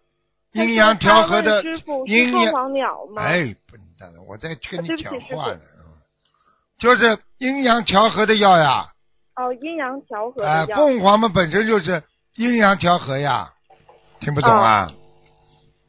[0.52, 1.60] 阴阳调和的
[2.06, 2.96] 阴阳。
[3.16, 5.60] 哎，笨蛋了，我在跟你讲话呢。
[6.78, 8.86] 就是阴阳调和的药呀。
[9.36, 10.52] 哦，阴阳调和的药。
[10.52, 12.02] 哎，凤凰嘛本身就是
[12.36, 13.48] 阴阳调和呀，
[14.20, 14.90] 听不懂啊？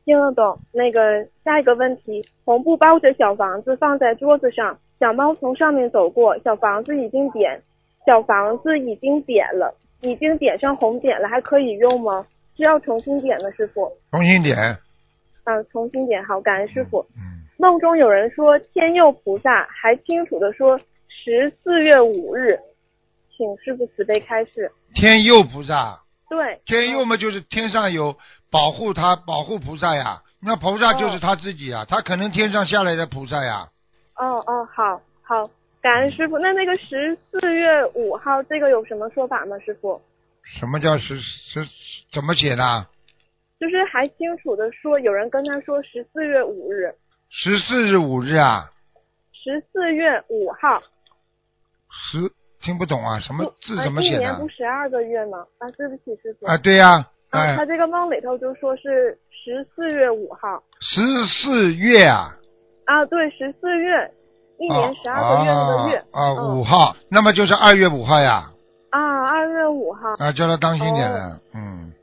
[0.05, 0.59] 听得懂。
[0.73, 7.61] 那个下一个问题，红布包着小房子放在桌子上，小猫从上面走过，小房子已经点，
[8.05, 12.25] 小房子已经点了，已经点上红点了，还可以用吗？
[12.55, 13.91] 需要重新点的师傅。
[14.11, 14.57] 重新点。
[15.43, 17.05] 啊，重新点好，感恩师傅。
[17.15, 17.36] 嗯。
[17.57, 22.59] 梦中有人说天佑菩萨，还清楚的说十四月五日，
[23.35, 24.71] 请师傅慈悲开示。
[24.93, 25.99] 天佑菩萨。
[26.29, 26.61] 对。
[26.65, 28.15] 天佑嘛，就是天上有
[28.51, 30.21] 保护他，保护菩萨呀。
[30.39, 33.67] 那菩萨就是他自己啊，他可能天上下来的菩萨呀。
[34.15, 35.49] 哦哦，好好，
[35.81, 36.37] 感恩师傅。
[36.37, 39.99] 那那个十四月五号，这个有什么说法吗，师傅？
[40.43, 41.65] 什么叫十十？
[42.13, 42.87] 怎么写的？
[43.59, 46.93] 就是还清楚的说，有人跟他说十四月五日。
[47.29, 48.71] 十四日五日啊，
[49.33, 50.81] 十四月五号。
[51.89, 54.17] 十听不懂啊，什么字怎么写的？
[54.17, 55.39] 一年不十二个月吗？
[55.57, 56.45] 啊，对不起，师傅。
[56.47, 57.05] 啊，对呀。
[57.29, 60.63] 啊，他这个梦里头就说是十四月五号。
[60.79, 62.29] 十四月啊。
[62.85, 64.11] 啊，对，十四月，
[64.57, 65.97] 一年十二个月的月。
[66.13, 68.49] 啊，五号，那么就是二月五号呀。
[68.89, 70.13] 啊，二月五号。
[70.17, 71.93] 啊，叫他当心点了，嗯。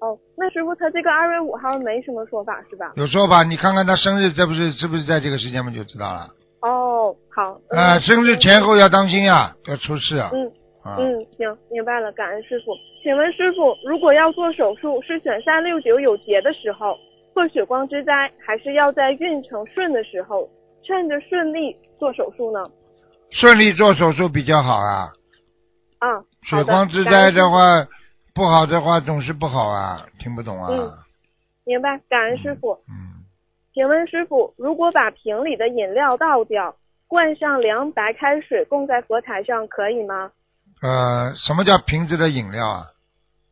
[0.00, 2.92] 哦，那师傅他这个二月五号没什么说法是吧？
[2.94, 6.28] 有说法，你看看他生日，这不是是不是在这个时间嘛就知道了。
[6.62, 7.58] 哦，好。
[7.70, 10.30] 啊，生日前后要当心呀，要出事啊。
[10.32, 10.52] 嗯
[10.84, 12.72] 嗯，行，明白了，感恩师傅。
[13.02, 16.96] 请问师傅，如果要做手术，是选三六九有节的时候
[17.34, 18.12] 破血光之灾，
[18.46, 20.48] 还是要在运程顺的时候，
[20.86, 22.60] 趁着顺利做手术呢？
[23.30, 25.08] 顺利做手术比较好啊。
[25.98, 27.84] 啊，血光之灾的话。
[28.34, 30.68] 不好的话总是不好啊，听不懂啊。
[30.70, 30.90] 嗯，
[31.64, 32.72] 明白，感恩师傅。
[32.88, 33.24] 嗯，
[33.74, 36.74] 请问师傅，如果把瓶里的饮料倒掉，
[37.06, 40.30] 灌上凉白开水供在佛台上，可以吗？
[40.82, 42.84] 呃，什么叫瓶子的饮料啊？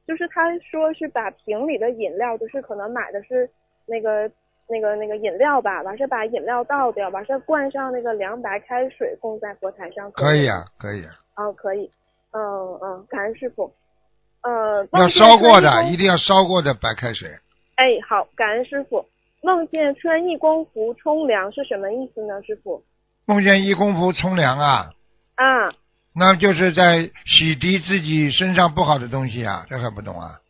[0.06, 3.50] 就是他说是把瓶里的饮料，就是可能买的是
[3.86, 4.30] 那个
[4.68, 10.12] 那个那个饮料吧，完事把饮料倒掉，完事灌上那个凉白开水供在佛台上。
[10.12, 11.04] 可以啊，可以。
[11.34, 11.90] 哦，可以。
[12.30, 13.72] 嗯嗯，感恩师傅。
[14.46, 17.28] 呃，要烧过的，一定要烧过的白开水。
[17.74, 19.04] 哎，好，感恩师傅。
[19.42, 22.82] 梦见穿义工服冲凉是什么意思呢，师傅？
[23.26, 24.90] 梦见义工服冲凉啊？
[25.34, 25.72] 啊。
[26.14, 30.40] 那就是在洗涤自己身上不好的东西啊，这还不懂啊？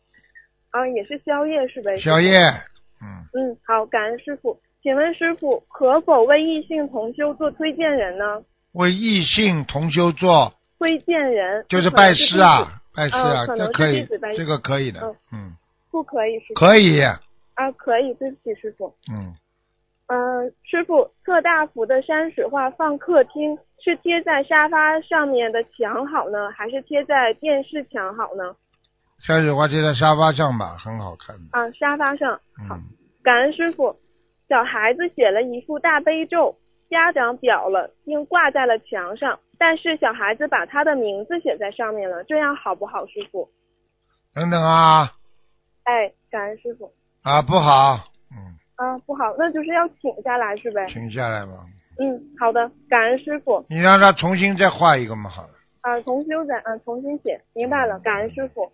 [0.69, 1.97] 啊，也是宵夜是呗？
[1.97, 2.37] 宵夜，
[3.01, 3.25] 嗯。
[3.33, 4.59] 嗯，好，感恩师傅。
[4.83, 8.23] 请问师傅，可否为异性同修做推荐人呢？
[8.73, 12.81] 为异性同修做推荐人，就是拜师啊。
[12.97, 14.05] 哎，是啊，这可以，
[14.35, 14.99] 这个可以的，
[15.31, 15.53] 嗯，
[15.91, 16.53] 不可以是？
[16.55, 17.21] 可以啊，
[17.77, 18.91] 可以，对不起，师傅。
[19.11, 19.35] 嗯，
[20.07, 28.55] 嗯，师傅，特大幅的山水画放客厅，是贴在沙发上面的墙好呢，还是贴在电视墙好呢？
[29.19, 31.35] 山水画贴在沙发上吧，很好看。
[31.51, 32.33] 啊，沙发上
[32.67, 32.75] 好，
[33.23, 33.95] 感恩师傅。
[34.49, 36.55] 小孩子写了一副大悲咒，
[36.89, 39.39] 家长裱了，并挂在了墙上。
[39.57, 43.49] 但是小孩子把他的名字写在上面了，这样好不好，师傅？
[44.33, 45.11] 等等啊！
[45.83, 46.91] 哎，感恩师傅。
[47.23, 48.03] 啊，不好。
[48.31, 48.53] 嗯。
[48.75, 50.85] 啊，不好，那就是要请下来是呗？
[50.87, 51.65] 请下来吧。
[51.99, 53.65] 嗯，好的，感恩师傅。
[53.69, 55.49] 你让他重新再画一个嘛，好了。
[55.81, 58.71] 啊，重修再啊，重新写，明白了，感恩师傅。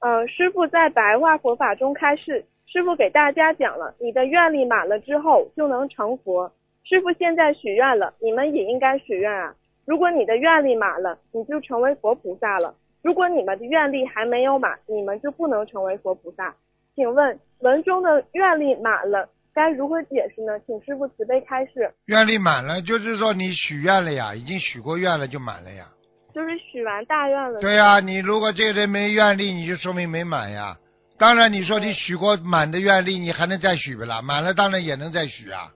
[0.00, 6.52] 呃，师傅在白话佛法中开示，师傅给大家讲了，你的愿力满了之后就能成佛。
[6.88, 9.52] 师傅现在许愿了，你们也应该许愿啊。
[9.84, 12.72] 如果你的愿力满了，你就成为佛菩萨了；
[13.02, 16.54] 如果你们的愿力还没有满，你们就不能成为佛菩萨。
[16.94, 20.60] 请问文中的愿力满了该如何解释呢？
[20.64, 21.92] 请师傅慈悲开示。
[22.04, 25.86] 愿力满了，就是说你许愿了呀，已经许过愿了就满了呀。
[26.32, 27.58] 就是许完大愿了。
[27.58, 30.76] 对呀，你如果这个人没愿力，你就说明没满呀。
[31.18, 34.22] 当然，你说你许过满的愿力，你还能再许不啦？
[34.22, 35.72] 满了当然也能再许啊。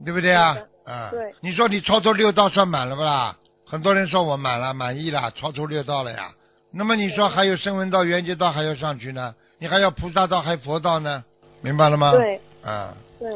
[0.00, 0.04] 嗯。
[0.04, 0.56] 对不对啊？
[0.84, 3.36] 啊，对，你说你超出六道算满了不啦？
[3.66, 6.30] 很多人说我满了，满意了，超出六道了呀。
[6.72, 9.34] 那么你说还有声闻道、缘觉道还要上去呢？
[9.58, 11.22] 你还要菩萨道，还佛道呢？
[11.60, 12.12] 明白了吗？
[12.12, 13.30] 对，啊，对，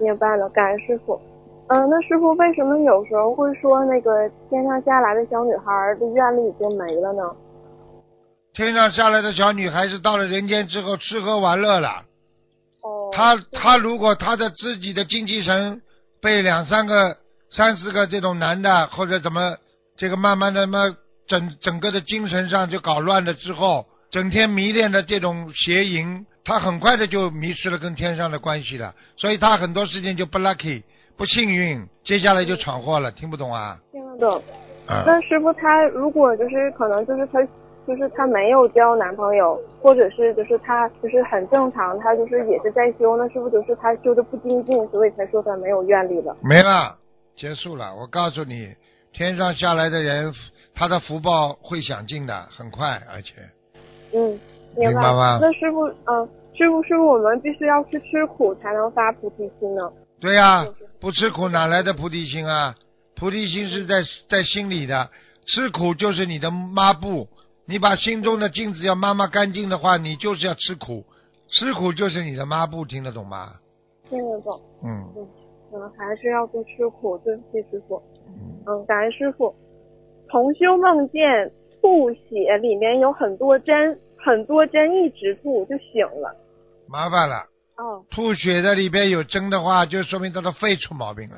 [0.00, 1.20] 明白了，感恩师傅。
[1.68, 7.22] 嗯，那师傅为什么有时候会说那个天上下来的小女孩的愿力已经没了呢？
[8.54, 12.02] 天上下来的小女孩是到了人间之后吃喝玩乐了。
[13.12, 13.16] 哦。
[13.16, 15.80] 她她如果他的自己的精气神。
[16.22, 17.16] 被两三个、
[17.50, 19.56] 三四个这种男的，或者怎么，
[19.96, 20.94] 这个慢慢的么
[21.26, 30.84] 整整个的精神上就搞乱了之后，整天迷恋的这种邪淫，他很快的就迷失了跟天上的关系了，所以他很多事情就不 lucky，
[31.16, 33.10] 不幸运，接下来就闯祸了。
[33.10, 33.76] 听不懂啊？
[33.90, 34.40] 听得懂。
[34.86, 37.40] 那师傅他如果就是可能就是他
[37.86, 46.36] 就是她没有交男朋友，或者是就是她就是很正常，她就是也是在修，那是不是就是她修的不精进，所以才说她没有愿力了？
[46.42, 46.96] 没了，
[47.36, 47.94] 结束了。
[47.94, 48.74] 我告诉你，
[49.12, 50.32] 天上下来的人，
[50.74, 53.32] 他的福报会享尽的，很快，而且。
[54.14, 54.38] 嗯，
[54.76, 55.38] 明白吗？
[55.40, 59.90] 那师傅，嗯，师傅，师傅，我们必须要去吃苦才能发菩提心呢。
[60.20, 60.64] 对呀，
[61.00, 62.74] 不吃苦哪来的菩提心啊？
[63.16, 65.10] 菩提心是在在心里的，
[65.46, 67.28] 吃苦就是你的抹布。
[67.72, 71.02] 你把心中的镜子要抹抹干净的话，你就是要吃苦，
[71.48, 73.54] 吃苦就是你的抹布，听得懂吗？
[74.10, 74.60] 听得懂。
[74.84, 74.90] 嗯。
[75.72, 78.02] 嗯，还是要多吃苦，对不起师傅。
[78.66, 79.54] 嗯，感恩师傅。
[80.28, 86.36] 同修梦见吐血，里面有很多针，很多针一直吐就醒了。
[86.86, 87.36] 麻烦了。
[87.78, 88.04] 哦。
[88.10, 91.36] 吐血的里边有针的话，就说明他的肺出毛病了。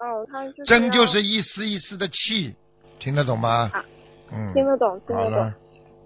[0.00, 0.64] 哦，他是。
[0.66, 2.54] 针就是一丝一丝的气，
[2.98, 3.70] 听得懂吗？
[3.72, 3.82] 啊。
[4.30, 4.52] 嗯。
[4.52, 5.52] 听得懂，听得懂。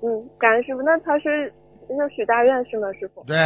[0.06, 0.82] 嗯，感恩师傅。
[0.82, 1.52] 那他是
[1.88, 3.24] 那许大愿是吗，师傅？
[3.24, 3.36] 对，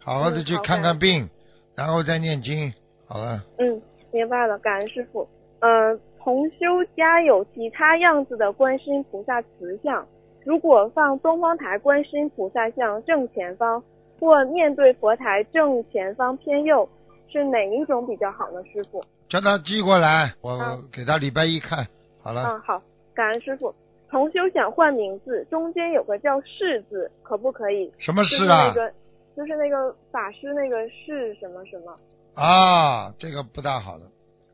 [0.00, 1.28] 好好的去看看病，
[1.74, 2.72] 然后再念经，
[3.06, 3.44] 好了。
[3.58, 5.28] 嗯，明白了，感恩师傅。
[5.60, 10.06] 嗯，同修家有其他样子的观世音菩萨慈像，
[10.42, 13.82] 如果放东方台观世音菩萨像正前方，
[14.18, 16.88] 或面对佛台正前方偏右，
[17.30, 18.62] 是哪一种比较好呢？
[18.72, 19.04] 师傅？
[19.28, 20.58] 叫他寄过来，我
[20.90, 21.86] 给他礼拜一看
[22.22, 22.44] 好了。
[22.44, 22.82] 嗯，好，
[23.14, 23.74] 感恩师傅。
[24.16, 27.92] 同修想换名字，中间有个叫“世”字，可不可以？
[27.98, 28.72] 什么世啊？
[28.72, 28.94] 就是那个，
[29.36, 31.94] 就是那个法师那个世什么什么。
[32.34, 34.04] 啊，这个不大好的，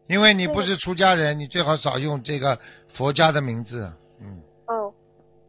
[0.09, 2.59] 因为你不是出家人，你最好少用这个
[2.93, 3.89] 佛家的名字。
[4.21, 4.43] 嗯。
[4.67, 4.93] 哦，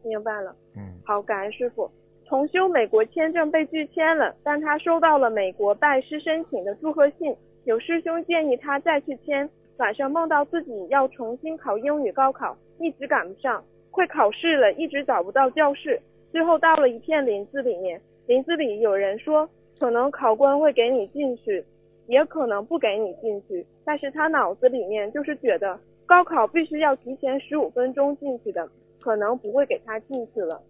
[0.04, 0.54] 明白了。
[0.76, 0.94] 嗯。
[1.04, 1.90] 好，感恩师傅。
[2.28, 9.50] 重修美国签证被拒签了，但他收到了美国拜师申请的祝贺信，有师兄建议他再去签。
[9.78, 13.60] 晚上梦到自己要重新考英语高考，一直赶不上。
[13.94, 16.02] 快考试了，一直找不到教室，
[16.32, 18.00] 最后到了一片林子里面。
[18.26, 21.64] 林子里有人说，可能考官会给你进去，
[22.08, 23.64] 也可能不给你进去。
[23.84, 28.68] 但是他脑子里面就是觉得高考必须要提前十五分钟进去的，
[29.00, 30.60] 可能不会给他进去了。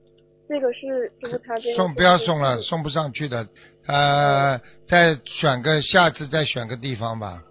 [0.47, 3.49] 这个是就是他这送不要送了，送不上去的。
[3.87, 7.43] 呃，再选个下次再选个地方吧。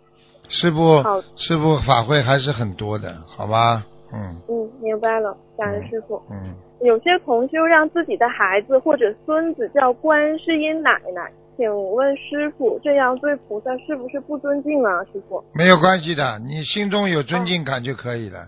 [0.50, 1.02] 师傅，
[1.36, 3.84] 师傅法会还是很多的，好吧？
[4.14, 6.22] 嗯嗯，明白了，感恩师傅。
[6.30, 15.04] 嗯，有些同修让自己的孩子或者孙子叫观世音奶奶，请问师傅，这样对菩萨是不是不尊敬啊？
[15.06, 18.48] 师傅，没有关系的，你心中有尊敬感就可以了。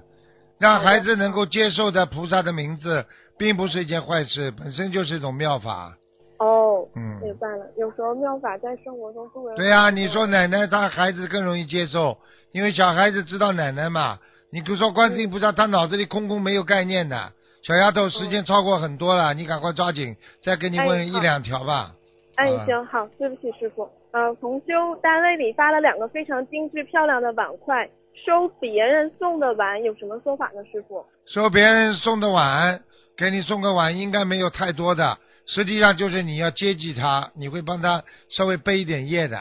[0.59, 3.03] 让孩子能够接受的菩萨的名字，
[3.37, 5.97] 并不是一件坏事，本身就是一种妙法。
[6.37, 7.65] 哦，嗯，明白了。
[7.77, 9.27] 有时候妙法在生活中。
[9.55, 12.17] 对呀，你说奶奶，他孩子更容易接受，
[12.51, 14.19] 因为小孩子知道奶奶嘛。
[14.55, 17.33] 你比如说观世音菩萨，他脑子里空空没有概念的。
[17.61, 21.91] 小丫头，时间超过很多了，你赶快抓紧，再给你问一两条吧。
[22.35, 23.89] 哎，行好，对不起师傅。
[24.11, 27.89] 呃，同修单位里发了两个非常精致漂亮的碗筷，
[28.25, 30.63] 收别人送的碗有什么说法呢？
[30.71, 31.05] 师傅？
[31.25, 32.79] 收别人送的碗，
[33.17, 39.37] 给你送个碗应该没有太多的，实际上就是你要接济他，你会帮他稍微背一点业的。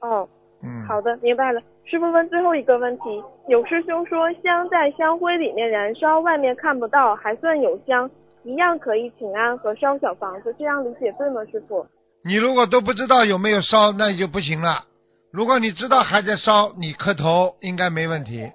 [0.00, 0.28] 哦，
[0.64, 1.62] 嗯，好的，明白了。
[1.88, 8.10] 师傅问最后一个问题，有师兄说香在香灰里面燃烧，外面看不到，还算有香，
[8.42, 11.44] 一样可以请安和烧小房子，这样理解对吗？
[11.44, 11.86] 师傅？
[12.24, 14.84] 你如果都不知道有没有烧，那就不行了。
[15.32, 18.50] 如果你知道还在烧，你磕头应该没问题。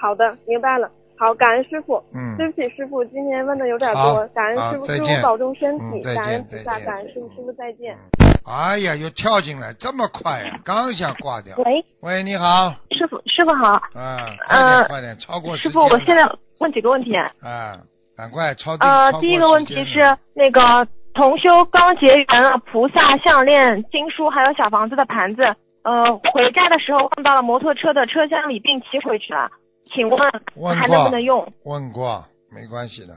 [0.00, 0.90] 好的，明白了。
[1.24, 1.96] 好，感恩师傅。
[2.14, 2.36] 嗯。
[2.36, 7.96] 对不起，师傅，今天问的有点多，感恩师傅，师傅保重身体，感恩菩萨，感恩师傅，师傅再见。
[8.44, 10.60] 哎呀，又跳进来这么快呀！
[10.62, 11.56] 刚想挂掉。
[11.64, 11.82] 喂。
[12.02, 12.74] 喂，你好。
[12.90, 13.80] 师傅，师傅好。
[13.94, 14.18] 嗯。
[14.46, 17.16] 快点，快点，超过师傅，我现在问几个问题。
[17.16, 17.78] 啊，
[18.14, 18.76] 赶快超。
[18.80, 25.42] 呃，第一个问题是那个同修刚结缘了菩萨项链、经书还有小房子的盘子，
[25.84, 29.50] 呃，回家的时候放到了摩托车的车厢里，并骑回去了。
[29.94, 31.52] 请问还能不能用？
[31.64, 33.14] 问过，没关系的。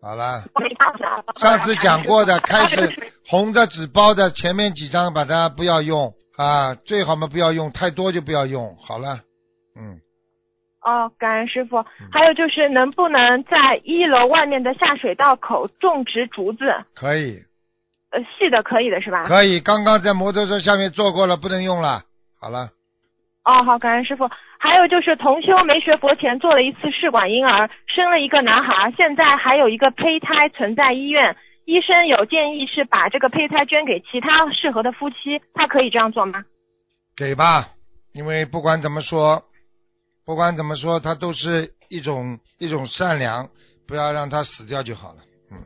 [0.00, 0.42] 好了，
[1.40, 8.76] 上次讲过的，开始红的纸包的前面几张，把它不要用啊，最好嘛不要用，太多就不要用。
[8.76, 9.20] 好了，
[9.76, 9.98] 嗯。
[10.82, 11.84] 哦，感恩师傅。
[12.12, 16.64] 还有就是能不能在一楼外面的下水道口种植竹子？
[16.94, 17.42] 可以。
[18.10, 19.26] 呃，细的可以的是吧？
[19.26, 22.04] 可以，刚刚在摩托车下面做过了，不能用了。
[22.40, 22.70] 好了。
[23.44, 24.28] 哦，好，感恩师傅。
[24.58, 36.44] 还有就是同修没学佛前做了一次试管婴儿，生了一个男孩，现在还有一个胚胎存在医院，医生有建议是把这个胚胎捐给其他适合的夫妻，他可以这样做吗？
[37.16, 37.68] 给吧，
[38.12, 39.42] 因为不管怎么说，
[40.26, 43.48] 不管怎么说，他都是一种一种善良，
[43.86, 45.18] 不要让他死掉就好了。
[45.52, 45.58] 嗯。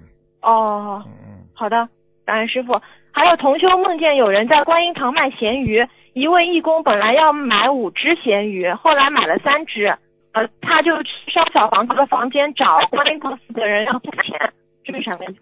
[0.42, 1.02] 哦。
[1.06, 1.46] 嗯嗯。
[1.54, 1.88] 好的，
[2.26, 2.80] 感恩师傅。
[3.14, 9.86] 还有同修梦见有人在观音堂卖咸鱼，一位义工本来要买五只咸鱼，后来买了三只，
[10.32, 10.90] 呃，他就
[11.32, 14.52] 烧小房子的房间找观音堂的人要付钱，
[14.84, 15.38] 这是什么意思？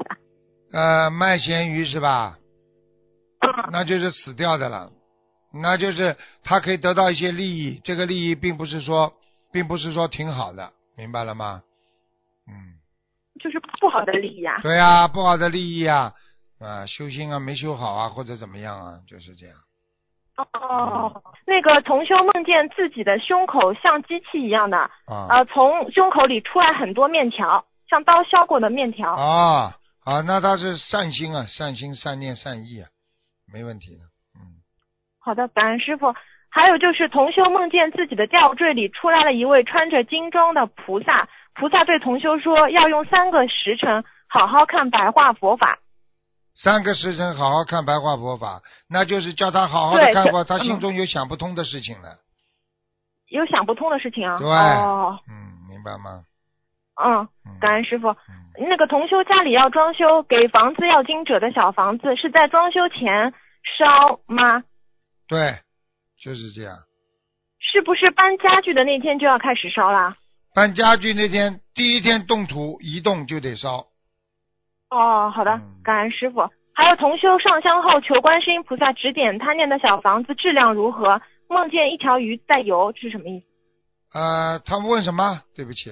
[0.72, 2.38] 呃，卖咸鱼是吧？
[3.40, 3.70] 嗯。
[3.72, 4.90] 那就是死掉的了，
[5.52, 9.12] 那就是他可以得到一些利益，这个利益并不是说，
[9.52, 11.62] 并不是说挺好的，明白了吗？
[12.46, 12.78] 嗯。
[13.42, 14.58] 就是不好的利益啊。
[14.62, 16.12] 对啊，不好的利益啊。
[16.60, 19.56] 啊，修心啊，没修好啊，或者怎么样啊，就是这样。
[20.52, 29.12] 哦，那个同修梦见自己的胸口像机器一样的，啊，呃，从胸口里出来很多面条，像刀削过的面条。
[29.12, 29.74] 啊，
[30.04, 32.88] 啊，那他是善心啊，善心、善念、善意啊，
[33.52, 34.02] 没问题的，
[34.34, 34.60] 嗯。
[35.20, 36.14] 好的，感恩师傅。
[36.52, 45.78] 还有就是同修梦见自己的吊坠里出来了一位穿着金装的菩萨，菩萨对同修说要用三个时辰好好看白话佛法。
[46.56, 52.08] 三个时辰好好看白话佛法，那就是叫他好好的看过，他心中有想不通的事情了。
[53.28, 54.38] 有想不通的事情啊？
[54.38, 54.48] 对。
[54.48, 55.18] 哦。
[55.28, 55.34] 嗯，
[55.68, 56.24] 明白吗？
[57.02, 57.26] 嗯，
[57.60, 58.08] 感恩师傅。
[58.08, 58.68] 嗯。
[58.68, 63.32] 那个同修家里要装修，给房子要经者的小房子是在装修前
[63.78, 64.62] 烧吗？
[65.26, 65.60] 对，
[66.22, 66.76] 就是这样。
[67.72, 70.16] 是不是搬家具的那天就要开始烧啦？
[70.52, 73.86] 搬家具那天，第一天动土移动就得烧。
[74.90, 76.48] 哦，好的，感恩师傅。
[76.74, 81.20] 还有同修上香后求观世音菩萨指点他念的小房子质量如何？
[81.48, 83.46] 梦见一条鱼在游，是什么意思？
[84.18, 85.42] 呃，他们问什么？
[85.54, 85.90] 对不起。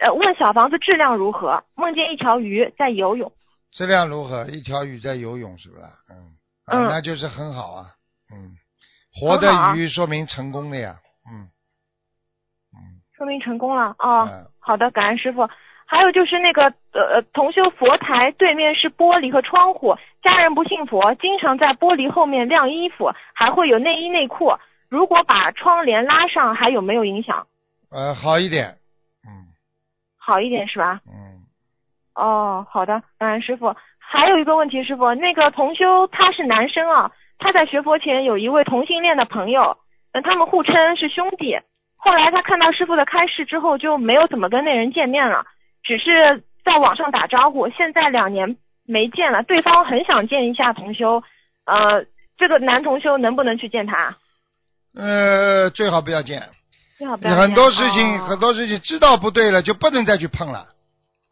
[0.00, 1.64] 呃，问小房子质量如何？
[1.74, 3.32] 梦见一条鱼在游泳。
[3.72, 4.46] 质量如何？
[4.46, 5.82] 一条鱼在游泳，是不是？
[6.10, 6.36] 嗯。
[6.66, 6.86] 嗯。
[6.86, 7.86] 那就是很好啊。
[8.32, 8.56] 嗯。
[9.12, 10.96] 活的鱼说明成功了呀。
[11.30, 11.48] 嗯。
[12.72, 13.00] 嗯。
[13.16, 14.28] 说明成功了哦。
[14.58, 15.48] 好的，感恩师傅。
[15.90, 24.52] 还有就是那个呃同修佛台对面是玻璃和窗户，家人不信佛，经常在玻璃后面晾衣服，还会有内衣内裤。
[24.88, 27.44] 如果把窗帘拉上，还有没有影响？
[27.90, 28.76] 呃，好一点，
[29.26, 29.50] 嗯，
[30.16, 31.00] 好一点是吧？
[31.08, 31.42] 嗯。
[32.14, 37.10] 哦，好的，嗯，师傅，还有一个问题，师傅，那个同修他是男生啊，
[37.40, 39.76] 他在学佛前有一位同性恋的朋友，
[40.12, 41.58] 嗯，他们互称是兄弟，
[41.96, 45.44] 后来他看到师傅的开示之后，就没有怎么跟那人见面了。
[45.90, 51.20] 只是在网上打招呼，现在两年没见了，对方很想见一下同修，
[51.64, 52.06] 呃，
[52.38, 54.16] 这个男同修能不能去见他？
[54.94, 56.48] 呃，最好不要见。
[56.96, 57.40] 最好不要见。
[57.40, 60.64] 很多事情，很多事情知道不对了，就不能再去碰了。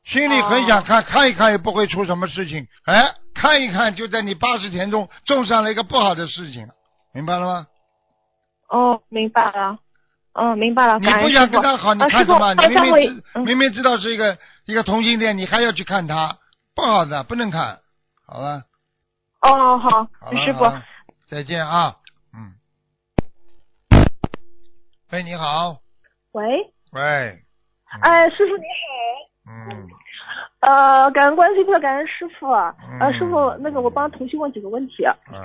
[0.06, 2.66] 心里很想看看一看，也不会出什么事情。
[2.84, 6.66] 哎，看一看，就在你八十天中种上了一个不好的事情，
[7.14, 7.66] 明白了吗？
[8.70, 9.78] 哦，明白了。
[10.40, 10.98] 嗯，明白了。
[11.00, 12.54] 你不想跟他好，你看什么？
[12.54, 16.38] 你明明知嗯、明明知道是一个一个同性恋，你还要去看他，
[16.76, 17.78] 不好的，不能看。
[18.24, 18.62] 好了。
[19.40, 20.08] 哦，好，
[20.44, 20.64] 师傅。
[21.28, 21.96] 再见啊，
[22.32, 22.54] 嗯。
[25.10, 25.78] 喂，你好。
[26.32, 26.44] 喂。
[26.92, 27.02] 喂。
[28.02, 29.50] 哎，师傅你好。
[29.50, 29.88] 嗯。
[30.60, 32.46] 呃，感恩关心，感恩师傅。
[33.00, 35.04] 呃，师傅，那个我帮同学问几个问题。
[35.32, 35.42] 嗯。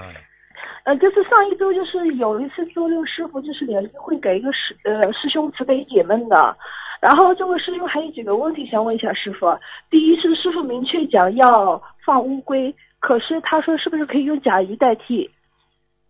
[0.86, 6.57] 呃，就是上一周就是有一次周六师傅就是联谊会给一个师呃师兄慈悲解闷的，
[6.99, 9.47] 然后这位师兄还有几个问题想问一下师傅。
[9.89, 15.31] 第一是师傅明确讲要放乌龟，可是他说是不是可以用甲鱼代替？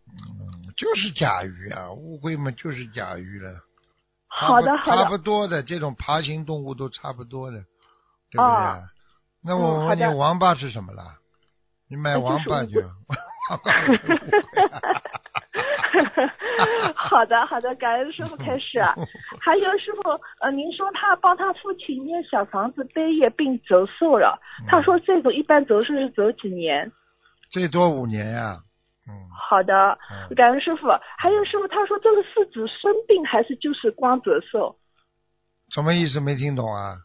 [0.07, 3.51] 嗯，就是甲鱼啊，乌龟嘛就是甲鱼了。
[4.27, 5.03] 好的好的。
[5.03, 7.57] 差不多的这种爬行动物都差不多的，
[8.31, 8.43] 对不对？
[8.43, 8.79] 啊。
[9.43, 11.03] 那我问你，王八是什么了？
[11.87, 12.81] 你买王八就。
[12.81, 13.22] 哈哈哈哈哈！
[16.95, 18.81] 好的，好的，感恩师傅开始。
[19.39, 26.91] 还有师傅，呃，您说他帮他父亲念小房子背业并折寿了，他说这种一般折寿是折几年？
[27.51, 28.57] 最多五年呀。
[29.07, 29.13] 嗯。
[29.49, 29.97] 好的，
[30.35, 30.87] 感恩师傅。
[31.17, 34.75] 还有师傅，他说这个是指生病还是就是光折寿？
[35.69, 36.19] 什么意思？
[36.19, 36.95] 没听懂啊？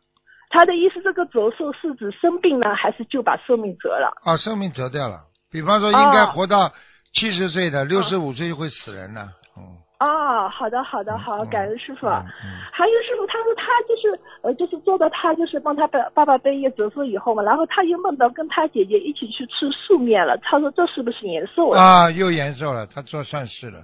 [0.50, 4.12] 他的意思，这个折寿是指生病呢，还是就把寿命折了？
[4.24, 5.27] 啊，寿命折掉了。
[5.50, 6.70] 比方说，应该活到
[7.14, 9.22] 七十岁的，六十五岁就会死人了。
[9.56, 9.62] 嗯。
[10.00, 12.06] 哦，好的，好的，好，感恩师傅。
[12.06, 12.24] 嗯。
[12.70, 20.38] 还有师傅，他说他就是呃，就是做到他就是帮他爸爸爸背业折寿以后嘛，然后他又梦到跟他姐姐一起去吃素面了。
[20.42, 21.80] 他说这是不是延寿了？
[21.80, 23.80] 啊，又延寿了，他做善事了。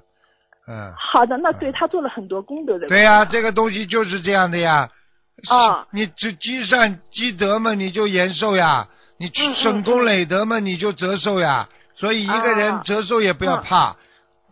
[0.69, 0.93] 嗯。
[0.97, 2.87] 好的，那对他做了很多功德的。
[2.87, 4.89] 对呀，这个东西就是这样的呀。
[5.51, 5.87] 啊。
[5.91, 8.87] 你只积善积德嘛，你就延寿呀。
[9.19, 11.69] 你省功累德嘛，你就折寿呀。
[11.95, 13.95] 所以一个人折寿也不要怕，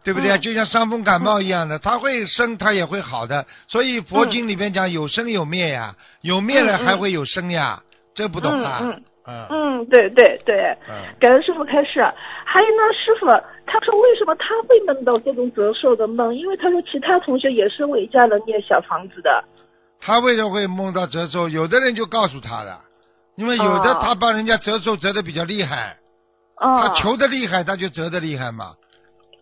[0.05, 0.39] 对不对啊？
[0.39, 3.45] 就像伤风感冒一样的，他会生，他也会好的。
[3.69, 7.83] 所以佛经里边讲有生有灭呀，有灭了还会有生呀，
[8.15, 8.81] 这不懂啊？
[9.25, 10.77] 嗯嗯，对对对，
[11.21, 12.01] 感恩师傅开示。
[12.45, 13.27] 还有呢，师傅
[13.67, 16.35] 他说为什么他会梦到这种折寿的梦？
[16.35, 19.45] 因为他说其他同学也是为家人念小房子的。
[20.01, 21.49] 他为什么会梦到折寿？
[21.49, 22.77] 有的人就告诉他的，
[23.43, 25.97] 因为有的他帮人家折寿折的比较厉害。
[26.59, 28.67] 他求的厉害，他就折的厉害嘛。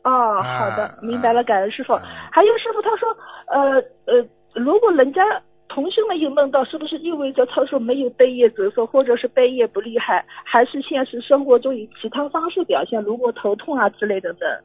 [0.05, 1.95] 哦，好的，明白了，感恩师傅。
[2.33, 3.15] 还有师傅，他说，
[3.49, 3.75] 呃
[4.07, 5.21] 呃，如果人家
[5.69, 14.65] 同修没有梦到，是不是意味着他说没有背业折寿，或者是背业不厉害，还是现实生活中以其他方式表现，如果头痛啊之类的的？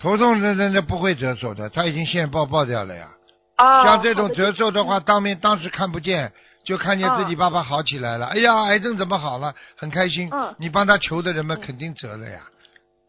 [0.00, 3.08] 头痛那那那不会折寿的，他已经现报报掉了呀。
[3.56, 3.84] 啊。
[3.84, 6.32] 像这种折寿的话，当面当时看不见。
[6.64, 9.54] 就看见自己爸爸好起来了，哎呀，癌症怎么好了？
[9.76, 10.28] 很开心。
[10.32, 10.54] 嗯。
[10.58, 12.40] 你帮他求的人们肯定折了呀。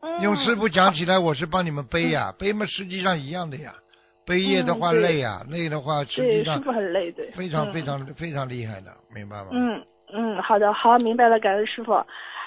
[0.01, 0.21] 嗯。
[0.21, 3.73] 用师傅讲起来， 我是帮你们背呀，背嘛实际上一样的呀。
[4.25, 6.57] 背业的话累呀，累的话实际上。
[6.57, 7.29] 师傅很累，对。
[7.31, 9.47] 非常非常非常厉害的，明白吗？
[9.51, 9.83] 嗯
[10.13, 11.93] 嗯，好的，好，明白了，感恩师傅。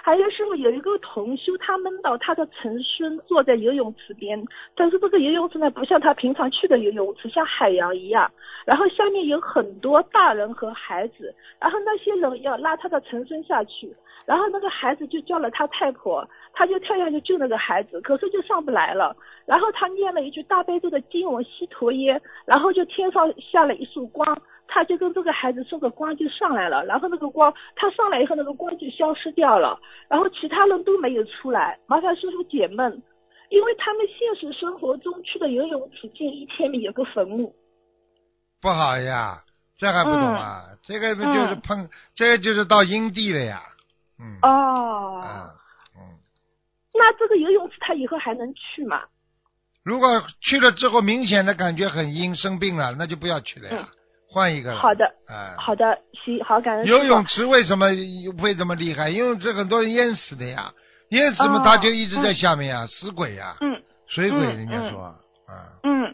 [0.05, 4.45] 还有师傅有一个同修，他梦到他的曾孙坐在游泳池边，
[4.77, 8.31] 但是这个游泳池呢，不像他平常去的游泳池，像海洋一样。
[8.67, 13.97] 然后下面有很多大人和孩子，然后那些人要拉他的曾孙下去，
[14.27, 19.17] 然后那个孩子就叫了他太婆，他就跳下去救那个孩子，可是就上不来了。
[19.47, 24.39] 然后他念了一句大悲咒的经文西陀耶，然后就天上下了一束光。
[24.67, 31.79] 他就跟这个孩子说个光就上来了，然后那个光他上来以后那个光就消失掉了，然后其他人都没有出来。
[31.87, 33.03] 麻烦叔叔解闷，
[33.51, 37.55] 因为他们现实生活中去的游泳池近一千米有个坟墓。
[38.61, 39.43] 不好呀，
[39.77, 40.63] 这还不懂啊？
[40.83, 43.61] 这个不就是碰，这个就是到阴地了呀。
[44.19, 44.39] 嗯。
[44.43, 45.23] 哦。
[45.97, 46.01] 嗯。
[46.95, 49.03] 那这个游泳池他以后还能去吗？
[49.85, 50.09] 如果
[50.41, 53.89] 去了之后明显的感觉很阴，生病了，那就不要去了呀。
[54.35, 56.85] 换一个好的，哎，好的，行，好，感恩。
[56.85, 57.87] 游泳池为什么
[58.43, 59.09] 会这么厉害？
[59.09, 60.73] 游泳池很多人淹死的呀，
[61.11, 65.03] 淹死嘛，他就一直在下面呀，死鬼呀，嗯，水鬼，人家说，
[65.47, 66.13] 啊，嗯，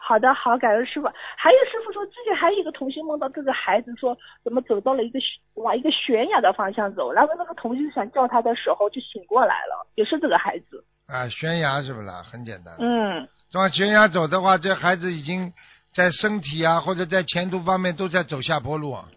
[0.00, 1.06] 好的，好，感恩师傅。
[1.36, 5.18] 还有师傅说，之前还有一个同学梦到这个孩子说，怎么走到了一个
[5.56, 10.82] 往一个悬崖的方向走，然后那个同学想叫他的时候就醒过来了，也是这个孩子。
[11.08, 12.08] 啊，悬崖是不是？
[12.32, 12.74] 很简单。
[12.78, 13.28] 嗯。
[13.52, 15.52] 往悬崖走的话，这孩子已经。
[15.94, 19.08] 在身体啊，或者在前途方面都在走下坡路啊。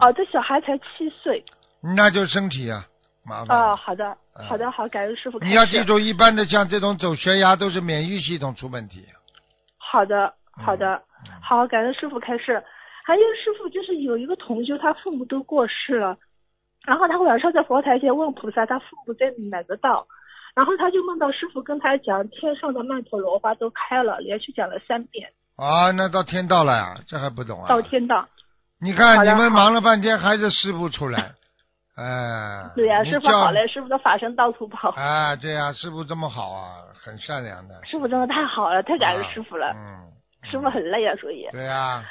[0.00, 1.42] 哦，这小孩才七岁。
[1.96, 2.84] 那就身体啊，
[3.24, 3.58] 麻烦。
[3.58, 4.16] 哦，好的，
[4.46, 5.38] 好的，好，感恩师傅。
[5.40, 9.02] 你要记住，一般的像这种走悬崖都是免疫系统出问题。
[9.78, 11.02] 好的，好的，
[11.42, 12.62] 好，感恩师傅开示。
[13.02, 16.16] 还有师傅，就是有一个同学，他父母都过世了，
[16.84, 20.06] 然后他晚上在佛台前问菩萨，他父母在哪个道？
[20.54, 25.32] 然后他就梦到师傅跟他讲，天上的曼陀罗花都开了，连续讲了三遍。
[25.60, 27.68] 啊，那到天道了呀，这还不懂啊？
[27.68, 28.26] 到天道。
[28.80, 31.34] 你看你们忙了半天，还是师傅出来，
[31.96, 32.64] 哎。
[32.74, 34.88] 对呀，师傅好嘞，师傅的法身到处跑。
[34.90, 37.74] 啊，对呀，师傅这么好啊，很善良的。
[37.84, 39.66] 师傅真的太好了，太感恩师傅了。
[39.74, 40.08] 嗯。
[40.50, 41.46] 师傅很累啊，所以。
[41.52, 42.02] 对呀。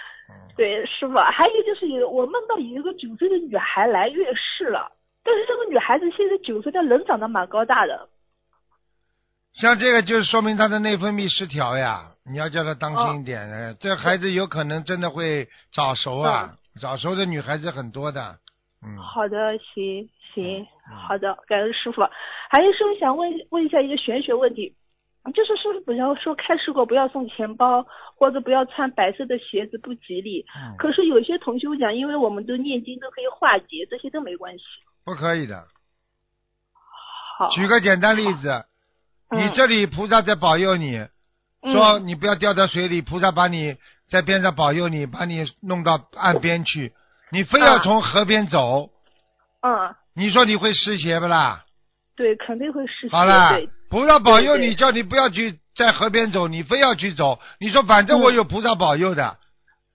[0.55, 4.91] 对，师傅，还有就是有我梦到有一个九岁的女孩来月事了，
[5.23, 8.07] 但是这个女孩子现在九岁，但人长得蛮高大的。
[9.55, 12.11] 像这个就是说明她的内分泌失调呀。
[12.29, 18.37] 你要叫他当心一点，这孩子有可能真的会早熟啊，早熟的女孩子很多的。
[18.85, 20.65] 嗯，好的，行行，
[21.07, 22.01] 好的，感恩师傅。
[22.49, 24.73] 还有师傅想问问一下一个玄学问题，
[25.33, 30.45] 就是师傅本来说开示过不要送钱包或者不要穿白色的鞋子不吉利，
[30.77, 34.63] 可是有些同学讲，因为我们都念经都可以化解，这些都没关系。
[35.03, 35.65] 不可以的。
[37.39, 37.49] 好。
[37.49, 38.65] 举个简单例子，
[39.31, 41.07] 你这里菩萨在保佑你。
[41.61, 43.75] 说你不要掉到水里，菩萨把你
[44.09, 46.93] 在边上保佑你，把你弄到岸边去。
[47.31, 48.89] 你非要从河边走，
[49.61, 51.63] 嗯，你说你会湿鞋不啦？
[52.15, 53.09] 对，肯定会湿鞋。
[53.09, 57.39] 好了，菩萨保佑你，叫你不要去在河边走，你非要去走。
[57.59, 59.37] 你说反正我有菩萨保佑的，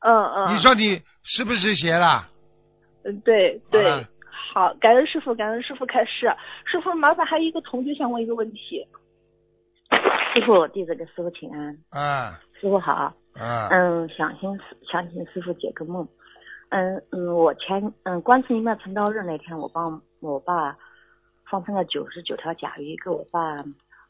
[0.00, 0.54] 嗯嗯。
[0.54, 2.28] 你说你湿不湿鞋啦？
[3.04, 4.06] 嗯，对对。
[4.54, 6.32] 好，感恩师傅，感恩师傅开示。
[6.64, 8.86] 师傅，麻烦还有一个同学想问一个问题。
[10.34, 11.78] 师傅，弟子给师傅请安。
[11.90, 13.14] 啊，师傅好。
[13.34, 14.58] 啊，嗯，想请
[14.90, 16.06] 想请师傅解个梦。
[16.70, 20.76] 嗯嗯，我前嗯观世音庙成道日那天，我帮我爸
[21.48, 23.62] 放生了九十九条甲鱼，给我爸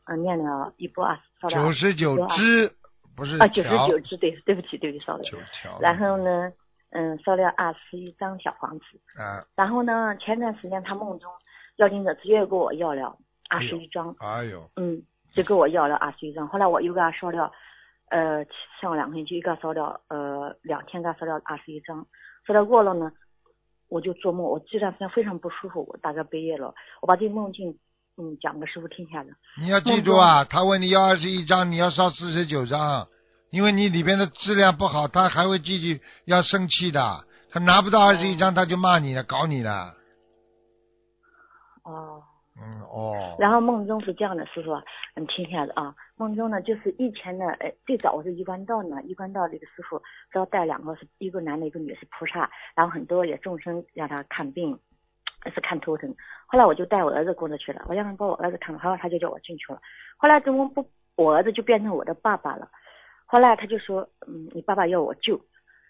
[0.05, 2.73] 嗯念了一波二十九十九只
[3.17, 5.79] 不是啊九十九只对对不起对不起烧了九条。
[5.81, 6.51] 然后呢
[6.91, 8.85] 嗯烧了二十一张小房子。
[9.21, 9.45] 啊。
[9.57, 11.31] 然后呢前段时间他梦中
[11.77, 13.15] 要紧的直接给我要了
[13.51, 14.15] 二十一张。
[14.21, 14.71] 哎呦。
[14.77, 15.03] 嗯，
[15.35, 16.47] 就给我要了二十一张。
[16.49, 17.51] 后来我又给他烧了，
[18.11, 18.45] 呃，
[18.81, 22.07] 上两天就又给他烧了，呃，两天给他烧了二十一张。
[22.47, 23.11] 烧了过了呢，
[23.89, 27.79] 我就做梦，我这段时间非常不舒服，我大概半夜了，我把这个梦境
[28.17, 29.29] 嗯讲给师傅听下来。
[29.61, 33.09] 你要记住啊，他问你要二十一张，你要烧四十九张，
[33.51, 37.25] 因为你里边的质量不好，他还会继续要生气的。
[37.51, 39.95] 他拿不到二十一张，他就骂你了，搞你了。
[41.85, 42.23] 哦。
[42.61, 43.37] 嗯哦。
[43.39, 44.81] 然后梦中是这样的，师傅，
[45.17, 45.95] 你听一下子啊。
[46.17, 49.99] 梦中呢，就是以前呢，呃，最早我是医官道呢，医官道这个师傅
[50.33, 54.79] 是要带两个，是一个男的，一个女是菩萨，然后很多也众生让他看病，
[55.53, 56.15] 是看头疼。
[56.47, 59.81] 后来我就带我儿子过去了，我让他把我儿子看，后来他就叫我进去了。
[60.17, 62.69] 后来怎么不，我儿子就变成我的爸爸了。
[63.27, 65.41] 后来他就说，嗯，你爸爸要我救。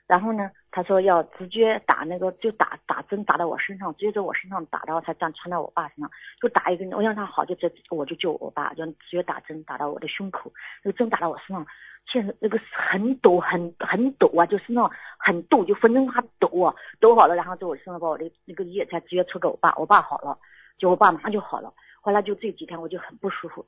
[0.06, 10.52] 然后呢，他说要直接打那个，就打打针打到我身上，直接在我身上打，然后才这样穿到我爸身上，就打一个，我让他好，就这我就救我爸，就直接打针打到我的胸口，
[10.82, 11.66] 那个针打到我身上，
[12.12, 20.38] 现在那个很抖很很抖啊，就是那种很抖，就分针发抖啊，抖好了，然后在我身上把我的那个液才直接出给我爸，我爸好了，
[20.76, 21.72] 就我爸马上就好了。
[22.02, 23.64] 后来就这几天我就很不舒服。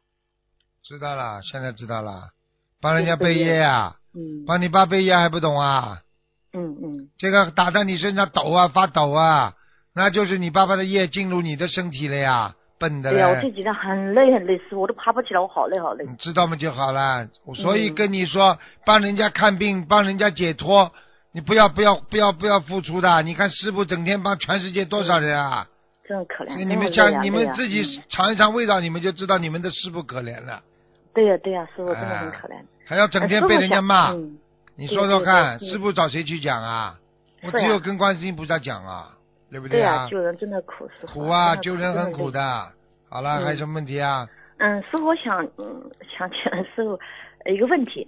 [0.83, 2.31] 知道了，现在知道了，
[2.83, 6.03] 帮人家背业啊，嗯，帮你爸背业还不懂啊？
[6.57, 9.53] 嗯嗯，这个打在你身上抖啊发抖啊，
[9.95, 13.11] 那就是你爸爸的液进入你的身体了呀，笨的。
[13.11, 16.07] 对呀，我这几天很累很累，师傅，我都爬不起来，我好累好累。
[16.19, 20.91] 知道吗就好了，所以跟你说，帮人家看病，帮人家解脱，
[21.33, 23.23] 你不要不要不要不要付出的。
[23.23, 25.67] 你看师傅整天帮全世界多少人啊，
[26.09, 26.65] 真可怜。
[26.65, 30.63] 你们想你们自己尝一尝味道，你们就知道你们的师傅可怜了。
[31.13, 32.55] 对呀对呀，师傅真的很可怜。
[32.87, 34.15] 还要整天被人家骂。
[34.79, 36.99] 你说说看，师傅找谁去讲啊？
[37.43, 39.17] 我只有跟观世音菩萨讲啊，
[39.51, 40.07] 对不对啊？
[40.11, 42.41] 救人真的苦，师苦啊，救人很苦的。
[43.09, 44.29] 好了，还有什么问题啊？
[44.59, 46.99] 嗯，师傅想嗯想请问师傅
[47.51, 48.07] 一个问题，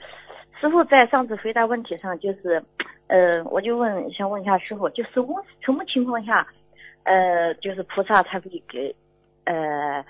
[0.60, 2.62] 师傅在上次回答问题上就是，
[3.06, 6.46] 呃，我就问想问一下师傅，就什么什么情况下，
[7.04, 8.94] 呃，就是菩萨才会给
[9.44, 10.04] 呃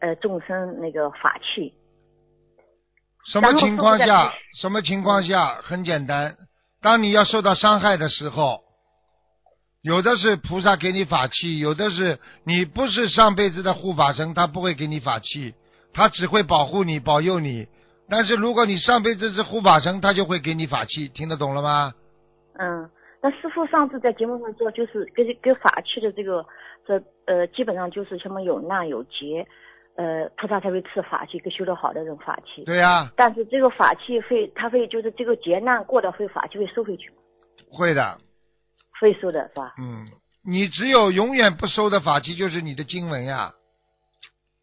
[0.00, 1.72] 呃众生那个法器？
[3.26, 4.32] 什么情况下？
[4.60, 5.54] 什么情况下？
[5.62, 6.34] 很简单，
[6.82, 8.60] 当你要受到伤害的时候，
[9.82, 15.54] 有的是菩萨给你法器，有的是你不是上辈子的护法神，他不会给你法器，
[15.92, 17.66] 他只会保护你、保佑你。
[18.08, 21.94] 但是如果你上辈子是护法神，他就会给你法器，听得懂了吗？
[22.58, 22.90] 嗯，
[23.22, 26.44] 那师傅上次在节目上说，就是给给法器的这个，
[26.86, 29.46] 这呃，基本上就是什么有难有劫。
[29.96, 32.64] 呃，菩萨才会赐法器给修得好的人法器。
[32.64, 33.08] 对呀。
[33.16, 37.16] 但是这个法器会，他会就是这个劫难过的会法器会收回去吗？
[37.70, 38.18] 会的。
[38.98, 39.74] 会收的是吧？
[39.78, 40.04] 嗯，
[40.42, 43.52] 你只有永远不收的法器就是你的经文呀。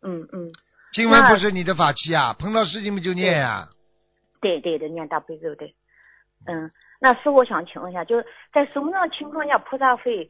[0.02, 0.52] 嗯嗯。
[0.94, 3.70] 经文不是你的法器啊，碰到事情不就念呀？
[4.42, 5.74] 对对的，念大悲咒对。
[6.46, 6.70] 嗯，
[7.00, 10.30] 那是我想请问一下，就是在什么样的情况下菩萨会？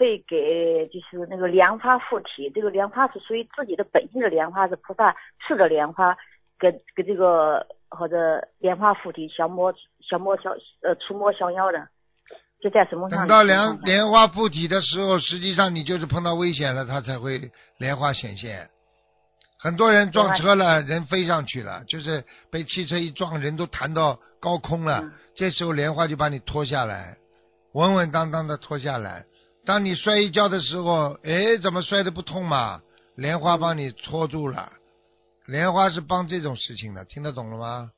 [0.00, 5.14] 会给就是那个莲花附体，这个莲花是属于自己的本性的莲花，是菩萨
[5.46, 6.16] 赐的莲花，
[6.58, 9.74] 给给这个或者莲花附体，降魔
[10.08, 11.86] 降魔降呃除魔降妖的，
[12.62, 18.70] 就在什么等到莲莲花附体的时候，实际上你就是碰到危险了，它才会莲花显现。
[19.58, 27.18] 很多人撞车了，人飞上去了，就是被汽车一撞，人都弹到高空了，这时候莲花就把你拖下来，
[27.74, 29.26] 稳稳当当的拖下来。
[29.64, 32.80] 当你摔一跤的时候，哎，怎么摔的不痛嘛？
[33.14, 34.72] 莲花帮你搓住了，
[35.46, 37.90] 莲花是帮这种事情的，听得懂了吗？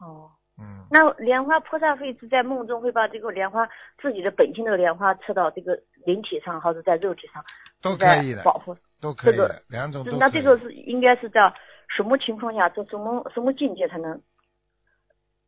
[0.00, 0.86] 哦，嗯。
[0.90, 3.68] 那莲花菩萨会是在梦中会把这个莲花
[4.00, 5.76] 自己的本性的莲花吃到这个
[6.06, 7.44] 灵体上，还是在肉体上？
[7.82, 10.06] 都可以的，保护都可以的，两种。
[10.18, 11.52] 那这个是应该是在
[11.96, 14.22] 什么情况下，做什么什么境界才能？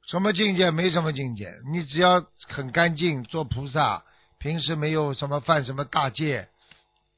[0.06, 0.72] 什么境界？
[0.72, 4.02] 没什么境界，你只要很干净，做菩萨。
[4.40, 6.48] 平时没有什么犯什么大戒，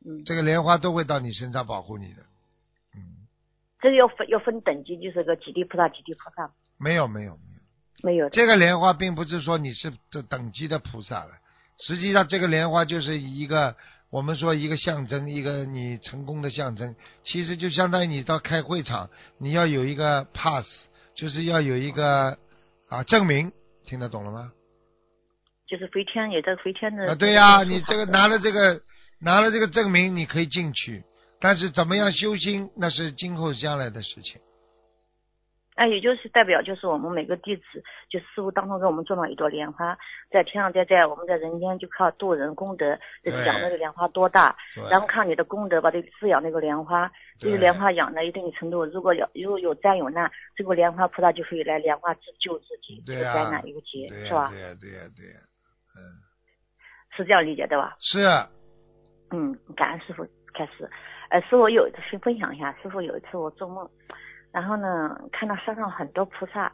[0.04, 2.22] 嗯，这个莲花都会到你身上保护你的，
[2.96, 3.28] 嗯，
[3.80, 6.50] 这个要分要分等级，就是个几地菩萨几地菩萨。
[6.78, 8.28] 没有没有没有没有。
[8.30, 11.30] 这个莲花并不是说你是这等级的菩萨了，
[11.86, 13.76] 实际上这个莲花就是一个
[14.10, 16.96] 我们说一个象征，一个你成功的象征。
[17.22, 19.08] 其实就相当于你到开会场，
[19.38, 20.66] 你要有一个 pass，
[21.14, 22.36] 就是要有一个
[22.88, 23.52] 啊证明，
[23.84, 24.52] 听得懂了吗？
[25.72, 28.78] 就是飞天也在飞天的啊，对呀，你这个拿了这个
[29.18, 31.02] 拿了这个证明，你可以进去。
[31.40, 34.38] 但是怎么样修心，那是今后将来的事情。
[35.74, 37.62] 那也就是代表就是我们每个弟子，
[38.10, 39.96] 就师傅当中给我们种了一朵莲花，
[40.30, 42.94] 在天上在在我们在人间就靠度人功德，
[43.24, 44.54] 就是养那个莲花多大，
[44.90, 54.50] 然后看你的功德把这个滋养那个莲花，这个莲花养到一定程度，如果有如果有灾有难，这个莲花菩萨就会来莲花自救自己，对灾难一个劫，是吧？
[54.50, 55.40] 对呀对呀对呀，
[55.96, 56.00] 嗯，
[57.16, 57.96] 是这样理解对吧？
[58.00, 58.20] 是。
[59.30, 60.88] 嗯，感恩师傅开始。
[61.30, 63.88] 呃，师傅有一次去分享一下，师傅有一次我做梦，
[64.52, 66.70] 然后呢看到山上很多菩萨，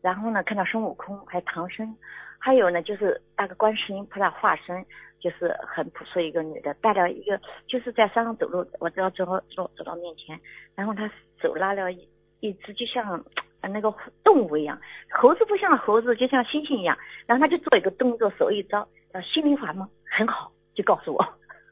[0.00, 1.94] 然后呢看到孙悟空还有唐僧，
[2.38, 4.82] 还有呢就是那个观世音菩萨化身，
[5.20, 10.40] 就是很朴素一个女的，带了一个就是在山上走路，我知道之后走走到面前，
[10.74, 11.10] 然后她
[11.42, 12.08] 手拉了一
[12.40, 13.22] 一只就像
[13.62, 13.92] 那个
[14.22, 14.78] 动物一样，
[15.10, 16.96] 猴子不像猴子，就像猩猩一样，
[17.26, 19.86] 然后他就做一个动作，手一招，叫心灵法门，
[20.16, 21.20] 很好，就告诉我。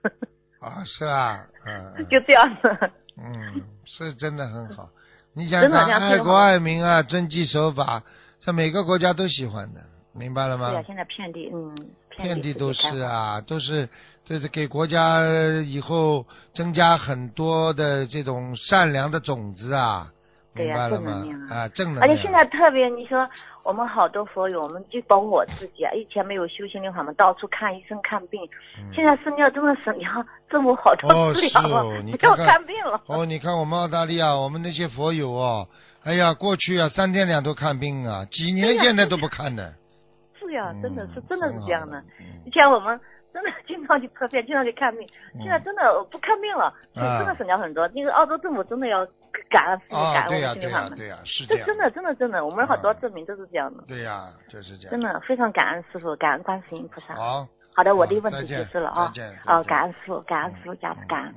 [0.60, 2.68] 啊，是啊，嗯， 就这样子。
[3.18, 4.88] 嗯，是真的很好。
[5.32, 8.02] 你想想，爱国爱民啊，遵纪守法，
[8.44, 9.80] 在每个国家都喜欢的，
[10.12, 10.70] 明白了吗？
[10.70, 11.70] 对啊，现在遍地，嗯，
[12.16, 13.88] 遍地都是啊，都是，
[14.24, 15.20] 这是给国家
[15.64, 20.10] 以后增加很多的这种善良的种子啊。
[20.56, 22.08] 对呀，正能量啊，正能量。
[22.08, 23.28] 而且现在特别，你说
[23.64, 28.40] 我们好多佛友，我们就包括我自己啊，以前没有修心灵法门，到处看医生看病。
[28.94, 33.00] 现在寺庙真的是，你看这么好多治疗啊，不 要看病了。
[33.06, 35.68] 哦，你看我们澳大利亚，我们那些佛友哦，
[36.04, 39.74] 哎呀，过去啊三天两头看病啊，几年现在都不看的。
[40.40, 42.02] 是呀，真的是，真的是这样的。
[42.44, 42.98] 以前我们。
[43.36, 45.06] 真的经常去拍片，经常去看病。
[45.38, 47.86] 现在真的不看病了，真的省掉很多。
[47.88, 49.06] 那个澳洲政府真的要
[49.50, 53.84] 感恩，感恩我们心里话对呀，是这真的，真的，真的，我们好多证明都是这样的。
[53.86, 54.90] 对呀，就是这样。
[54.90, 57.14] 真的非常感恩师傅，感恩观世音菩萨。
[57.14, 59.12] 好，好的，我的问题结束了啊。
[59.44, 61.34] 哦，感恩师傅，感恩师傅加持，感恩。